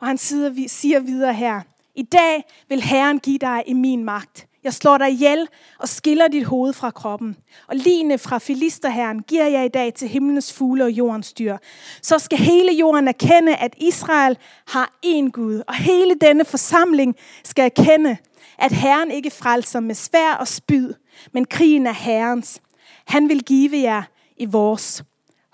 Og 0.00 0.06
han 0.06 0.18
siger 0.18 1.00
videre 1.00 1.34
her, 1.34 1.60
i 1.94 2.02
dag 2.02 2.44
vil 2.68 2.82
Herren 2.82 3.18
give 3.18 3.38
dig 3.38 3.62
i 3.66 3.72
min 3.72 4.04
magt. 4.04 4.46
Jeg 4.64 4.74
slår 4.74 4.98
dig 4.98 5.10
ihjel 5.10 5.48
og 5.78 5.88
skiller 5.88 6.28
dit 6.28 6.44
hoved 6.44 6.72
fra 6.72 6.90
kroppen. 6.90 7.36
Og 7.68 7.76
lignende 7.76 8.18
fra 8.18 8.38
filisterherren 8.38 9.22
giver 9.22 9.46
jeg 9.46 9.64
i 9.64 9.68
dag 9.68 9.94
til 9.94 10.08
himlens 10.08 10.52
fugle 10.52 10.84
og 10.84 10.90
jordens 10.90 11.32
dyr. 11.32 11.56
Så 12.02 12.18
skal 12.18 12.38
hele 12.38 12.72
jorden 12.72 13.08
erkende, 13.08 13.56
at 13.56 13.74
Israel 13.78 14.38
har 14.66 14.92
én 15.06 15.30
Gud. 15.30 15.62
Og 15.68 15.74
hele 15.74 16.14
denne 16.14 16.44
forsamling 16.44 17.16
skal 17.44 17.64
erkende, 17.64 18.16
at 18.58 18.72
Herren 18.72 19.10
ikke 19.10 19.30
frelser 19.30 19.80
med 19.80 19.94
svær 19.94 20.32
og 20.34 20.48
spyd, 20.48 20.92
men 21.32 21.44
krigen 21.44 21.86
er 21.86 21.92
Herrens. 21.92 22.60
Han 23.04 23.28
vil 23.28 23.44
give 23.44 23.82
jer 23.82 24.02
i 24.36 24.44
vores 24.44 25.04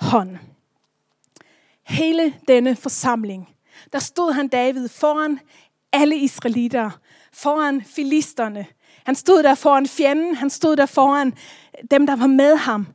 hånd. 0.01 0.37
Hele 1.83 2.35
denne 2.49 2.77
forsamling, 2.77 3.49
der 3.93 3.99
stod 3.99 4.33
han 4.33 4.49
David 4.49 4.89
foran 4.89 5.41
alle 5.93 6.17
israelitter, 6.17 6.91
foran 7.33 7.83
filisterne. 7.83 8.67
Han 9.05 9.15
stod 9.15 9.43
der 9.43 9.55
foran 9.55 9.87
fjenden, 9.87 10.35
han 10.35 10.51
stod 10.51 10.77
der 10.77 10.87
foran 10.87 11.35
dem, 11.91 12.07
der 12.07 12.17
var 12.17 12.27
med 12.27 12.57
ham. 12.57 12.87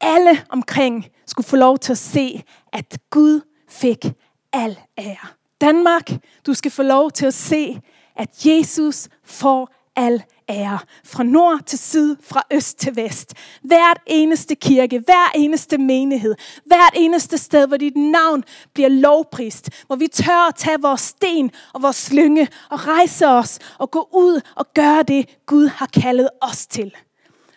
Alle 0.00 0.44
omkring 0.48 1.06
skulle 1.26 1.46
få 1.46 1.56
lov 1.56 1.78
til 1.78 1.92
at 1.92 1.98
se, 1.98 2.42
at 2.72 2.98
Gud 3.10 3.40
fik 3.68 4.04
al 4.52 4.78
ære. 4.98 5.28
Danmark, 5.60 6.10
du 6.46 6.54
skal 6.54 6.70
få 6.70 6.82
lov 6.82 7.10
til 7.10 7.26
at 7.26 7.34
se, 7.34 7.80
at 8.16 8.46
Jesus 8.46 9.08
får 9.24 9.74
al 9.96 10.22
ære. 10.50 10.78
Fra 11.04 11.22
nord 11.22 11.60
til 11.66 11.78
syd, 11.78 12.16
fra 12.22 12.42
øst 12.52 12.78
til 12.78 12.96
vest. 12.96 13.34
Hvert 13.62 13.98
eneste 14.06 14.54
kirke, 14.54 14.98
hver 14.98 15.30
eneste 15.34 15.78
menighed, 15.78 16.34
hvert 16.64 16.92
eneste 16.94 17.38
sted, 17.38 17.66
hvor 17.66 17.76
dit 17.76 17.96
navn 17.96 18.44
bliver 18.74 18.88
lovprist. 18.88 19.70
Hvor 19.86 19.96
vi 19.96 20.08
tør 20.08 20.48
at 20.48 20.54
tage 20.54 20.82
vores 20.82 21.00
sten 21.00 21.50
og 21.74 21.82
vores 21.82 21.96
slynge 21.96 22.48
og 22.70 22.86
rejse 22.86 23.28
os 23.28 23.58
og 23.78 23.90
gå 23.90 24.08
ud 24.12 24.40
og 24.56 24.66
gøre 24.74 25.02
det, 25.02 25.36
Gud 25.46 25.66
har 25.66 25.86
kaldet 25.86 26.28
os 26.40 26.66
til. 26.66 26.94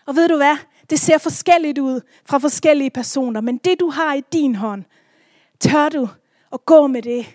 Og 0.05 0.15
ved 0.15 0.27
du 0.27 0.35
hvad? 0.35 0.57
Det 0.89 0.99
ser 0.99 1.17
forskelligt 1.17 1.79
ud 1.79 2.01
fra 2.25 2.37
forskellige 2.37 2.89
personer, 2.89 3.41
men 3.41 3.57
det 3.57 3.79
du 3.79 3.89
har 3.89 4.13
i 4.13 4.21
din 4.33 4.55
hånd, 4.55 4.83
tør 5.59 5.89
du 5.89 6.09
at 6.53 6.65
gå 6.65 6.87
med 6.87 7.01
det 7.01 7.25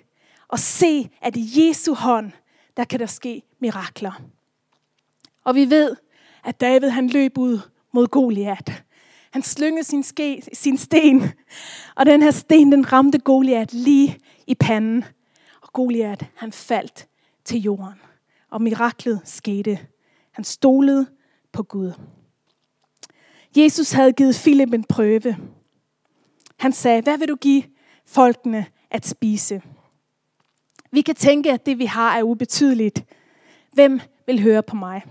og 0.48 0.58
se, 0.58 1.10
at 1.22 1.36
i 1.36 1.68
Jesu 1.68 1.94
hånd, 1.94 2.32
der 2.76 2.84
kan 2.84 3.00
der 3.00 3.06
ske 3.06 3.42
mirakler. 3.60 4.37
Og 5.48 5.54
vi 5.54 5.70
ved, 5.70 5.96
at 6.44 6.60
David 6.60 6.88
han 6.88 7.08
løb 7.08 7.38
ud 7.38 7.60
mod 7.92 8.06
Goliat. 8.06 8.84
Han 9.30 9.42
slyngede 9.42 9.84
sin, 9.84 10.02
ske, 10.02 10.42
sin 10.52 10.78
sten, 10.78 11.22
og 11.96 12.06
den 12.06 12.22
her 12.22 12.30
sten, 12.30 12.72
den 12.72 12.92
ramte 12.92 13.18
Goliat 13.18 13.72
lige 13.72 14.18
i 14.46 14.54
panden. 14.54 15.04
Og 15.62 15.72
Goliat, 15.72 16.26
han 16.34 16.52
faldt 16.52 17.08
til 17.44 17.60
jorden. 17.60 18.00
Og 18.50 18.62
miraklet 18.62 19.20
skete. 19.24 19.78
Han 20.30 20.44
stolede 20.44 21.06
på 21.52 21.62
Gud. 21.62 21.92
Jesus 23.56 23.92
havde 23.92 24.12
givet 24.12 24.40
Philip 24.42 24.72
en 24.72 24.84
prøve. 24.84 25.36
Han 26.58 26.72
sagde, 26.72 27.02
hvad 27.02 27.18
vil 27.18 27.28
du 27.28 27.36
give 27.36 27.62
folkene 28.06 28.66
at 28.90 29.06
spise? 29.06 29.62
Vi 30.90 31.00
kan 31.00 31.14
tænke, 31.14 31.52
at 31.52 31.66
det 31.66 31.78
vi 31.78 31.84
har 31.84 32.18
er 32.18 32.22
ubetydeligt. 32.22 33.04
Hvem 33.72 34.00
vil 34.26 34.42
høre 34.42 34.62
på 34.62 34.76
mig? 34.76 35.02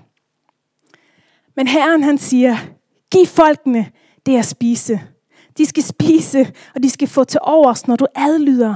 Men 1.57 1.67
Herren 1.67 2.03
han 2.03 2.17
siger, 2.17 2.57
giv 3.11 3.25
folkene 3.25 3.91
det 4.25 4.37
at 4.37 4.45
spise. 4.45 5.01
De 5.57 5.65
skal 5.65 5.83
spise, 5.83 6.53
og 6.75 6.83
de 6.83 6.89
skal 6.89 7.07
få 7.07 7.23
til 7.23 7.39
overs, 7.43 7.87
når 7.87 7.95
du 7.95 8.07
adlyder 8.15 8.75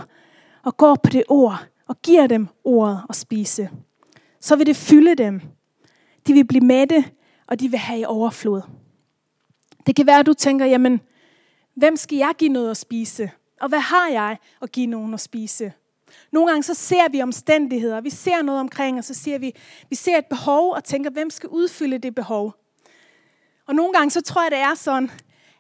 og 0.64 0.78
går 0.78 0.96
på 1.04 1.10
det 1.10 1.24
ord 1.30 1.66
og 1.88 2.02
giver 2.02 2.28
dem 2.28 2.48
ordet 2.64 3.02
at 3.10 3.16
spise. 3.16 3.70
Så 4.40 4.56
vil 4.56 4.66
det 4.66 4.76
fylde 4.76 5.16
dem. 5.16 5.42
De 6.28 6.34
vil 6.34 6.48
blive 6.48 6.66
mætte, 6.66 7.06
og 7.48 7.60
de 7.60 7.70
vil 7.70 7.80
have 7.80 8.00
i 8.00 8.06
overflod. 8.06 8.62
Det 9.86 9.96
kan 9.96 10.08
være, 10.08 10.20
at 10.20 10.26
du 10.26 10.34
tænker, 10.34 10.66
jamen, 10.66 11.02
hvem 11.76 11.96
skal 11.96 12.18
jeg 12.18 12.32
give 12.38 12.52
noget 12.52 12.72
at 12.72 12.78
spise? 12.78 13.32
Og 13.62 13.70
hvad 13.70 13.80
har 13.80 14.10
jeg 14.10 14.38
at 14.62 14.72
give 14.72 14.88
nogen 14.88 15.14
at 15.14 15.20
spise? 15.20 15.74
Nogle 16.32 16.50
gange 16.50 16.64
så 16.64 16.74
ser 16.74 17.10
vi 17.12 17.22
omstændigheder, 17.22 18.02
vi 18.02 18.10
ser 18.10 18.42
noget 18.42 18.60
omkring, 18.60 18.98
og 18.98 19.04
så 19.04 19.14
ser 19.14 19.38
vi, 19.38 19.56
vi 19.90 19.96
ser 19.96 20.18
et 20.18 20.26
behov 20.26 20.74
og 20.74 20.84
tænker, 20.84 21.10
hvem 21.10 21.30
skal 21.30 21.50
udfylde 21.50 21.98
det 21.98 22.16
behov? 22.16 22.61
Og 23.66 23.76
nogle 23.76 23.94
gange 23.94 24.12
så 24.12 24.22
tror 24.22 24.42
jeg, 24.42 24.52
det 24.52 24.60
er 24.60 24.76
sådan, 24.76 25.12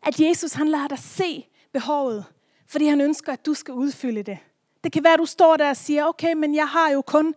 at 0.03 0.19
Jesus 0.19 0.53
han 0.53 0.67
lader 0.67 0.87
dig 0.87 0.99
se 0.99 1.47
behovet, 1.73 2.25
fordi 2.67 2.85
han 2.85 3.01
ønsker, 3.01 3.33
at 3.33 3.45
du 3.45 3.53
skal 3.53 3.73
udfylde 3.73 4.23
det. 4.23 4.37
Det 4.83 4.91
kan 4.91 5.03
være, 5.03 5.13
at 5.13 5.19
du 5.19 5.25
står 5.25 5.57
der 5.57 5.69
og 5.69 5.77
siger, 5.77 6.05
okay, 6.05 6.33
men 6.33 6.55
jeg 6.55 6.67
har 6.67 6.89
jo 6.89 7.01
kun 7.01 7.35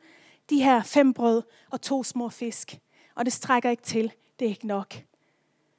de 0.50 0.62
her 0.62 0.82
fem 0.82 1.12
brød 1.12 1.42
og 1.70 1.80
to 1.80 2.02
små 2.02 2.28
fisk, 2.28 2.78
og 3.14 3.24
det 3.24 3.32
strækker 3.32 3.70
ikke 3.70 3.82
til. 3.82 4.12
Det 4.38 4.44
er 4.44 4.48
ikke 4.48 4.66
nok. 4.66 4.94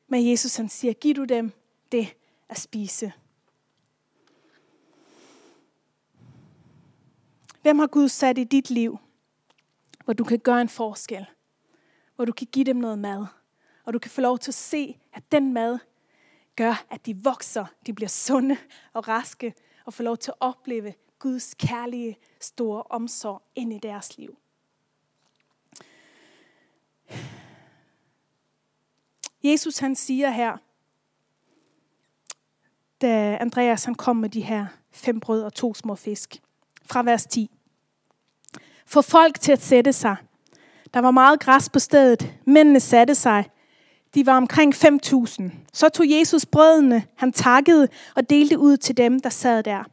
Men 0.08 0.32
Jesus 0.32 0.56
han 0.56 0.69
siger, 0.69 0.93
giv 0.93 1.15
du 1.15 1.24
dem 1.24 1.52
det 1.91 2.15
at 2.50 2.60
spise. 2.60 3.13
Hvem 7.62 7.80
har 7.80 7.88
Gud 7.88 8.10
sat 8.10 8.38
i 8.38 8.43
dit 8.43 8.69
liv, 8.69 9.00
hvor 10.04 10.13
du 10.13 10.24
kan 10.24 10.39
gøre 10.39 10.62
en 10.62 10.69
forskel? 10.69 11.26
Hvor 12.15 12.26
du 12.26 12.32
kan 12.32 12.48
give 12.52 12.65
dem 12.65 12.76
noget 12.76 13.00
mad? 13.00 13.26
Og 13.86 13.93
du 13.93 14.00
kan 14.00 14.12
få 14.12 14.21
lov 14.21 14.39
til 14.39 14.52
at 14.52 14.56
se, 14.56 15.00
at 15.13 15.32
den 15.32 15.54
mad 15.54 15.80
gør, 16.56 16.86
at 16.89 17.06
de 17.06 17.24
vokser, 17.24 17.65
de 17.86 17.93
bliver 17.93 18.10
sunde 18.10 18.58
og 18.93 19.08
raske, 19.08 19.54
og 19.86 19.93
får 19.93 20.04
lov 20.04 20.17
til 20.17 20.32
at 20.32 20.38
opleve 20.39 20.93
Guds 21.19 21.54
kærlige, 21.54 22.17
store 22.41 22.84
omsorg 22.84 23.41
ind 23.56 23.74
i 23.74 23.80
deres 23.80 24.17
liv. 24.17 24.38
Jesus 29.43 29.78
han 29.78 29.95
siger 29.95 30.30
her, 30.30 30.58
da 33.02 33.38
Andreas 33.41 33.86
han 33.86 33.95
kom 33.95 34.15
med 34.15 34.30
de 34.30 34.41
her 34.41 34.67
fem 34.91 35.19
brød 35.19 35.43
og 35.43 35.54
to 35.54 35.74
små 35.74 35.95
fisk, 35.95 36.41
fra 36.86 37.04
vers 37.04 37.26
10. 37.26 37.52
Få 38.86 39.02
folk 39.02 39.39
til 39.39 39.52
at 39.52 39.62
sætte 39.62 39.93
sig. 39.93 40.15
Der 40.93 41.00
var 41.00 41.12
meget 41.12 41.39
græs 41.39 41.69
på 41.69 41.80
stedet. 41.80 42.34
Mændene 42.45 42.80
satte 42.80 43.15
sig. 43.15 43.50
De 44.15 44.25
var 44.25 44.38
omkring 44.38 44.75
5.000. 44.75 45.43
Så 45.73 45.89
tog 45.89 46.10
Jesus 46.10 46.45
brødene, 46.45 47.04
han 47.17 47.32
takkede 47.32 47.88
og 48.15 48.30
delte 48.30 48.60
ud 48.60 48.78
til 48.78 48.97
dem, 48.97 49.19
der 49.19 49.30
sad 49.30 49.63
der. 49.63 49.84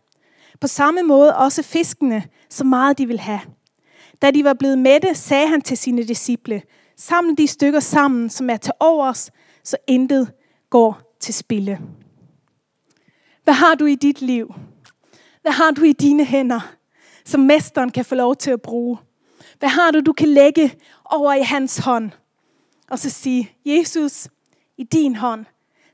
På 0.60 0.66
samme 0.66 1.02
måde 1.02 1.36
også 1.36 1.62
fiskene, 1.62 2.24
så 2.50 2.64
meget 2.64 2.98
de 2.98 3.06
ville 3.06 3.20
have. 3.20 3.40
Da 4.22 4.30
de 4.30 4.44
var 4.44 4.54
blevet 4.54 4.78
mætte, 4.78 5.14
sagde 5.14 5.46
han 5.46 5.62
til 5.62 5.76
sine 5.76 6.02
disciple, 6.02 6.62
samle 6.96 7.36
de 7.36 7.46
stykker 7.46 7.80
sammen, 7.80 8.30
som 8.30 8.50
er 8.50 8.56
til 8.56 8.72
overs, 8.80 9.30
så 9.64 9.76
intet 9.86 10.32
går 10.70 11.16
til 11.20 11.34
spilde. 11.34 11.78
Hvad 13.44 13.54
har 13.54 13.74
du 13.74 13.84
i 13.84 13.94
dit 13.94 14.22
liv? 14.22 14.54
Hvad 15.42 15.52
har 15.52 15.70
du 15.70 15.82
i 15.82 15.92
dine 15.92 16.24
hænder, 16.24 16.74
som 17.24 17.40
mesteren 17.40 17.90
kan 17.90 18.04
få 18.04 18.14
lov 18.14 18.36
til 18.36 18.50
at 18.50 18.62
bruge? 18.62 18.98
Hvad 19.58 19.68
har 19.68 19.90
du, 19.90 20.00
du 20.00 20.12
kan 20.12 20.28
lægge 20.28 20.74
over 21.04 21.34
i 21.34 21.42
hans 21.42 21.78
hånd? 21.78 22.10
Og 22.92 22.98
så 22.98 23.10
sige, 23.10 23.56
Jesus, 23.64 24.28
i 24.76 24.84
din 24.84 25.16
hånd, 25.16 25.44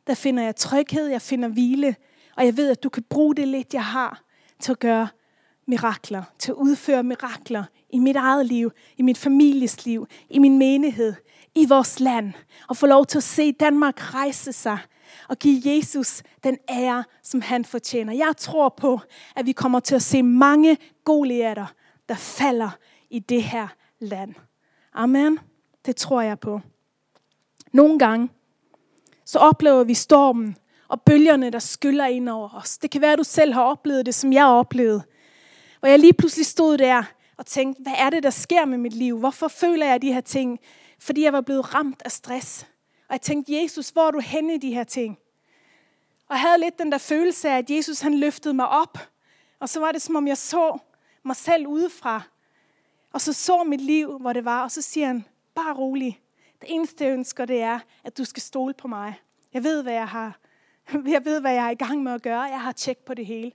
der 0.06 0.14
finder 0.14 0.42
jeg 0.42 0.56
tryghed, 0.56 1.06
jeg 1.06 1.22
finder 1.22 1.48
hvile, 1.48 1.96
og 2.36 2.44
jeg 2.44 2.56
ved, 2.56 2.70
at 2.70 2.82
du 2.82 2.88
kan 2.88 3.02
bruge 3.02 3.34
det 3.34 3.48
lidt, 3.48 3.74
jeg 3.74 3.84
har, 3.84 4.22
til 4.60 4.72
at 4.72 4.78
gøre 4.78 5.08
mirakler, 5.66 6.22
til 6.38 6.50
at 6.52 6.54
udføre 6.54 7.02
mirakler 7.02 7.64
i 7.90 7.98
mit 7.98 8.16
eget 8.16 8.46
liv, 8.46 8.70
i 8.96 9.02
mit 9.02 9.18
families 9.18 9.84
liv, 9.84 10.06
i 10.30 10.38
min 10.38 10.58
menighed, 10.58 11.14
i 11.54 11.66
vores 11.68 12.00
land, 12.00 12.32
og 12.68 12.76
få 12.76 12.86
lov 12.86 13.06
til 13.06 13.18
at 13.18 13.24
se 13.24 13.52
Danmark 13.52 14.14
rejse 14.14 14.52
sig 14.52 14.78
og 15.28 15.38
give 15.38 15.62
Jesus 15.64 16.22
den 16.44 16.58
ære, 16.70 17.04
som 17.22 17.40
han 17.40 17.64
fortjener. 17.64 18.12
Jeg 18.12 18.34
tror 18.36 18.68
på, 18.68 19.00
at 19.36 19.46
vi 19.46 19.52
kommer 19.52 19.80
til 19.80 19.94
at 19.94 20.02
se 20.02 20.22
mange 20.22 20.76
Goliater, 21.04 21.66
der 22.08 22.14
falder 22.14 22.70
i 23.10 23.18
det 23.18 23.42
her 23.42 23.68
land. 23.98 24.34
Amen. 24.94 25.38
Det 25.86 25.96
tror 25.96 26.20
jeg 26.20 26.40
på. 26.40 26.60
Nogle 27.72 27.98
gange, 27.98 28.28
så 29.24 29.38
oplever 29.38 29.84
vi 29.84 29.94
stormen 29.94 30.56
og 30.88 31.02
bølgerne, 31.02 31.50
der 31.50 31.58
skyller 31.58 32.06
ind 32.06 32.28
over 32.28 32.54
os. 32.54 32.78
Det 32.78 32.90
kan 32.90 33.00
være, 33.00 33.12
at 33.12 33.18
du 33.18 33.24
selv 33.24 33.52
har 33.52 33.62
oplevet 33.62 34.06
det, 34.06 34.14
som 34.14 34.32
jeg 34.32 34.46
oplevede. 34.46 35.02
Hvor 35.80 35.88
jeg 35.88 35.98
lige 35.98 36.12
pludselig 36.12 36.46
stod 36.46 36.78
der 36.78 37.02
og 37.36 37.46
tænkte, 37.46 37.82
hvad 37.82 37.92
er 37.96 38.10
det, 38.10 38.22
der 38.22 38.30
sker 38.30 38.64
med 38.64 38.78
mit 38.78 38.92
liv? 38.92 39.18
Hvorfor 39.18 39.48
føler 39.48 39.86
jeg 39.86 40.02
de 40.02 40.12
her 40.12 40.20
ting? 40.20 40.58
Fordi 40.98 41.24
jeg 41.24 41.32
var 41.32 41.40
blevet 41.40 41.74
ramt 41.74 42.02
af 42.04 42.12
stress. 42.12 42.66
Og 43.08 43.12
jeg 43.12 43.20
tænkte, 43.20 43.62
Jesus, 43.62 43.88
hvor 43.88 44.06
er 44.06 44.10
du 44.10 44.20
henne 44.20 44.54
i 44.54 44.58
de 44.58 44.74
her 44.74 44.84
ting? 44.84 45.18
Og 46.28 46.34
jeg 46.34 46.40
havde 46.40 46.60
lidt 46.60 46.78
den 46.78 46.92
der 46.92 46.98
følelse 46.98 47.48
af, 47.48 47.58
at 47.58 47.70
Jesus 47.70 48.00
han 48.00 48.14
løftede 48.14 48.54
mig 48.54 48.68
op. 48.68 48.98
Og 49.60 49.68
så 49.68 49.80
var 49.80 49.92
det 49.92 50.02
som 50.02 50.16
om 50.16 50.28
jeg 50.28 50.36
så 50.36 50.78
mig 51.24 51.36
selv 51.36 51.66
udefra. 51.66 52.22
Og 53.12 53.20
så 53.20 53.32
så 53.32 53.64
mit 53.64 53.80
liv, 53.80 54.18
hvor 54.18 54.32
det 54.32 54.44
var. 54.44 54.62
Og 54.62 54.70
så 54.70 54.82
siger 54.82 55.06
han, 55.06 55.24
bare 55.54 55.74
rolig. 55.74 56.20
Det 56.60 56.74
eneste 56.74 57.04
jeg 57.04 57.12
ønsker, 57.12 57.44
det 57.44 57.62
er, 57.62 57.78
at 58.04 58.18
du 58.18 58.24
skal 58.24 58.42
stole 58.42 58.74
på 58.74 58.88
mig. 58.88 59.20
Jeg 59.52 59.64
ved, 59.64 59.82
hvad 59.82 59.92
jeg 59.92 60.08
har. 60.08 60.38
Jeg 61.06 61.24
ved, 61.24 61.40
hvad 61.40 61.52
jeg 61.52 61.66
er 61.66 61.70
i 61.70 61.74
gang 61.74 62.02
med 62.02 62.12
at 62.12 62.22
gøre. 62.22 62.42
Jeg 62.42 62.60
har 62.60 62.72
tjek 62.72 62.98
på 62.98 63.14
det 63.14 63.26
hele. 63.26 63.52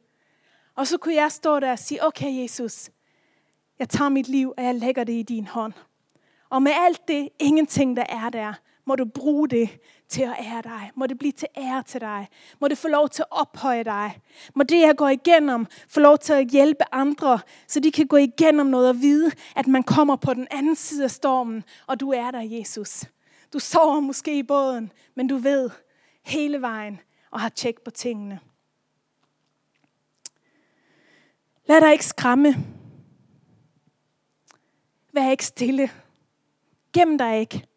Og 0.76 0.88
så 0.88 0.98
kunne 0.98 1.16
jeg 1.16 1.32
stå 1.32 1.60
der 1.60 1.72
og 1.72 1.80
sige, 1.80 2.06
okay 2.06 2.42
Jesus, 2.42 2.89
jeg 3.80 3.89
tager 3.89 4.10
mit 4.10 4.28
liv, 4.28 4.54
og 4.58 4.63
jeg 4.63 4.76
lægger 4.76 5.04
det 5.04 5.13
i 5.13 5.24
din 5.24 5.48
hånd. 5.48 5.74
Og 6.50 6.62
med 6.63 6.72
alt 6.76 7.08
det, 7.08 7.30
ingenting 7.39 7.98
der 7.98 8.06
er 8.10 8.30
der, 8.30 8.54
må 8.86 8.96
du 8.96 9.06
bruge 9.06 9.50
det 9.50 9.69
til 10.08 10.22
at 10.22 10.36
ære 10.39 10.62
dig. 10.62 10.91
Må 10.96 11.08
det 11.08 11.19
blive 11.19 11.32
til 11.32 11.48
ære 11.58 11.84
til 11.84 12.02
dig. 12.02 12.28
Må 12.60 12.67
det 12.67 12.78
få 12.78 12.88
lov 12.88 13.10
til 13.10 13.22
at 13.22 13.28
ophøje 13.32 13.84
dig. 13.84 14.19
Må 14.56 14.63
det, 14.63 14.82
jeg 14.82 14.98
går 14.98 15.10
igennem, 15.10 15.65
få 15.88 16.00
lov 16.00 16.17
til 16.17 16.34
at 16.34 16.48
hjælpe 16.48 16.84
andre, 16.91 17.39
så 17.67 17.80
de 17.80 17.91
kan 17.91 18.08
gå 18.08 18.17
igennem 18.17 18.65
noget 18.65 18.89
og 18.89 19.02
vide, 19.02 19.32
at 19.56 19.67
man 19.67 19.84
kommer 19.84 20.15
på 20.15 20.34
den 20.34 20.48
anden 20.52 20.76
side 20.76 21.04
af 21.04 21.12
stormen, 21.12 21.63
og 21.88 22.00
du 22.00 22.12
er 22.12 22.32
der, 22.32 22.41
Jesus. 22.41 23.04
Du 23.54 23.60
sover 23.60 24.00
måske 24.00 24.38
i 24.38 24.43
båden, 24.43 24.91
men 25.15 25.28
du 25.28 25.38
ved 25.38 25.69
hele 26.24 26.62
vejen 26.62 27.00
og 27.32 27.39
har 27.39 27.50
tjek 27.50 27.82
på 27.82 27.91
tingene. 27.91 28.39
Lad 31.65 31.82
dig 31.82 31.91
ikke 31.91 32.06
skræmme. 32.06 32.56
Vær 35.13 35.30
ikke 35.30 35.46
stille. 35.46 35.89
Gem 36.93 37.17
dig 37.17 37.39
ikke. 37.39 37.67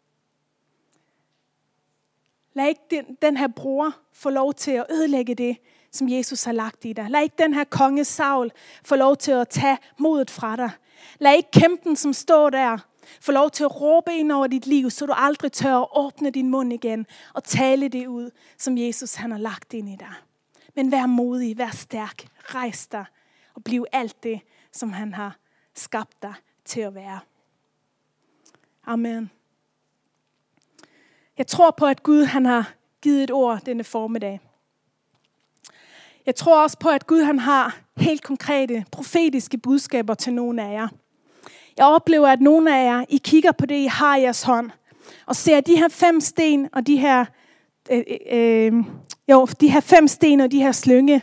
Lad 2.57 2.67
ikke 2.67 2.81
den, 2.91 3.17
den 3.21 3.37
her 3.37 3.47
bror 3.47 3.95
få 4.13 4.29
lov 4.29 4.53
til 4.53 4.71
at 4.71 4.85
ødelægge 4.91 5.35
det, 5.35 5.57
som 5.91 6.09
Jesus 6.09 6.43
har 6.43 6.51
lagt 6.51 6.85
i 6.85 6.93
dig. 6.93 7.09
Lad 7.09 7.21
ikke 7.21 7.35
den 7.37 7.53
her 7.53 7.63
konge 7.63 8.05
Saul 8.05 8.51
få 8.85 8.95
lov 8.95 9.17
til 9.17 9.31
at 9.31 9.49
tage 9.49 9.77
modet 9.99 10.31
fra 10.31 10.55
dig. 10.55 10.71
Lad 11.19 11.35
ikke 11.35 11.51
kæmpen, 11.51 11.95
som 11.95 12.13
står 12.13 12.49
der, 12.49 12.77
få 13.21 13.31
lov 13.31 13.51
til 13.51 13.63
at 13.63 13.81
råbe 13.81 14.13
ind 14.13 14.31
over 14.31 14.47
dit 14.47 14.67
liv, 14.67 14.89
så 14.89 15.05
du 15.05 15.13
aldrig 15.15 15.51
tør 15.51 15.75
at 15.75 15.87
åbne 15.95 16.29
din 16.29 16.49
mund 16.49 16.73
igen 16.73 17.05
og 17.33 17.43
tale 17.43 17.87
det 17.87 18.07
ud, 18.07 18.31
som 18.57 18.77
Jesus 18.77 19.13
han 19.15 19.31
har 19.31 19.39
lagt 19.39 19.73
ind 19.73 19.89
i 19.89 19.95
dig. 19.99 20.13
Men 20.75 20.91
vær 20.91 21.05
modig, 21.05 21.57
vær 21.57 21.71
stærk, 21.71 22.27
rejs 22.37 22.87
dig 22.87 23.05
og 23.53 23.63
bliv 23.63 23.85
alt 23.91 24.23
det, 24.23 24.41
som 24.71 24.93
han 24.93 25.13
har 25.13 25.37
skabt 25.75 26.21
dig 26.21 26.33
til 26.65 26.81
at 26.81 26.95
være. 26.95 27.19
Amen. 28.85 29.31
Jeg 31.37 31.47
tror 31.47 31.71
på, 31.71 31.85
at 31.85 32.03
Gud 32.03 32.23
han 32.23 32.45
har 32.45 32.73
givet 33.01 33.23
et 33.23 33.31
ord 33.31 33.61
denne 33.65 33.83
formiddag. 33.83 34.39
Jeg 36.25 36.35
tror 36.35 36.63
også 36.63 36.77
på, 36.79 36.89
at 36.89 37.07
Gud 37.07 37.21
han 37.21 37.39
har 37.39 37.79
helt 37.97 38.23
konkrete 38.23 38.85
profetiske 38.91 39.57
budskaber 39.57 40.13
til 40.13 40.33
nogle 40.33 40.63
af 40.63 40.73
jer. 40.73 40.87
Jeg 41.77 41.85
oplever, 41.85 42.27
at 42.27 42.41
nogle 42.41 42.77
af 42.77 42.85
jer, 42.85 43.05
I 43.09 43.17
kigger 43.17 43.51
på 43.51 43.65
det, 43.65 43.75
I 43.75 43.85
har 43.85 44.17
i 44.17 44.21
jeres 44.21 44.43
hånd, 44.43 44.71
og 45.25 45.35
ser 45.35 45.61
de 45.61 45.75
her 45.75 45.87
fem 45.87 46.21
sten 46.21 46.69
og 46.73 46.87
de 46.87 46.97
her, 46.97 47.25
øh, 47.91 48.03
øh, 48.31 48.65
øh 48.65 48.73
jo, 49.31 49.47
de 49.61 49.69
her 49.71 49.79
fem 49.79 50.07
sten 50.07 50.39
og 50.39 50.51
de 50.51 50.61
her 50.61 50.71
slynge, 50.71 51.21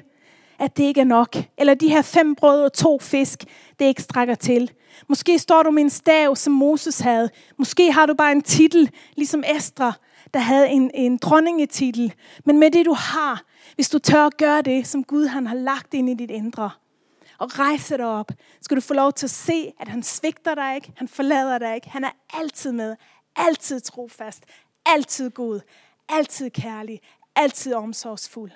at 0.58 0.76
det 0.76 0.84
ikke 0.84 1.00
er 1.00 1.04
nok. 1.04 1.36
Eller 1.58 1.74
de 1.74 1.88
her 1.88 2.02
fem 2.02 2.34
brød 2.34 2.64
og 2.64 2.72
to 2.72 2.98
fisk, 2.98 3.44
det 3.78 3.84
ikke 3.84 4.02
strækker 4.02 4.34
til. 4.34 4.70
Måske 5.08 5.38
står 5.38 5.62
du 5.62 5.70
med 5.70 5.82
en 5.82 5.90
stav, 5.90 6.36
som 6.36 6.52
Moses 6.52 7.00
havde. 7.00 7.30
Måske 7.58 7.92
har 7.92 8.06
du 8.06 8.14
bare 8.14 8.32
en 8.32 8.42
titel, 8.42 8.90
ligesom 9.16 9.44
Estra, 9.56 9.92
der 10.34 10.40
havde 10.40 10.68
en, 10.68 10.90
en 10.94 11.16
dronningetitel. 11.16 12.14
Men 12.44 12.58
med 12.58 12.70
det 12.70 12.86
du 12.86 12.92
har, 12.92 13.42
hvis 13.74 13.88
du 13.88 13.98
tør 13.98 14.26
at 14.26 14.36
gøre 14.36 14.62
det, 14.62 14.86
som 14.86 15.04
Gud 15.04 15.26
han 15.26 15.46
har 15.46 15.56
lagt 15.56 15.94
ind 15.94 16.10
i 16.10 16.14
dit 16.14 16.30
indre, 16.30 16.70
og 17.38 17.58
rejse 17.58 17.96
dig 17.96 18.06
op, 18.06 18.32
skal 18.62 18.76
du 18.76 18.80
få 18.80 18.94
lov 18.94 19.12
til 19.12 19.26
at 19.26 19.30
se, 19.30 19.72
at 19.80 19.88
han 19.88 20.02
svigter 20.02 20.54
dig 20.54 20.74
ikke, 20.74 20.92
han 20.96 21.08
forlader 21.08 21.58
dig 21.58 21.74
ikke. 21.74 21.90
Han 21.90 22.04
er 22.04 22.10
altid 22.34 22.72
med, 22.72 22.96
altid 23.36 23.80
trofast, 23.80 24.44
altid 24.86 25.30
god, 25.30 25.60
altid 26.08 26.50
kærlig, 26.50 27.00
altid 27.36 27.74
omsorgsfuld. 27.74 28.50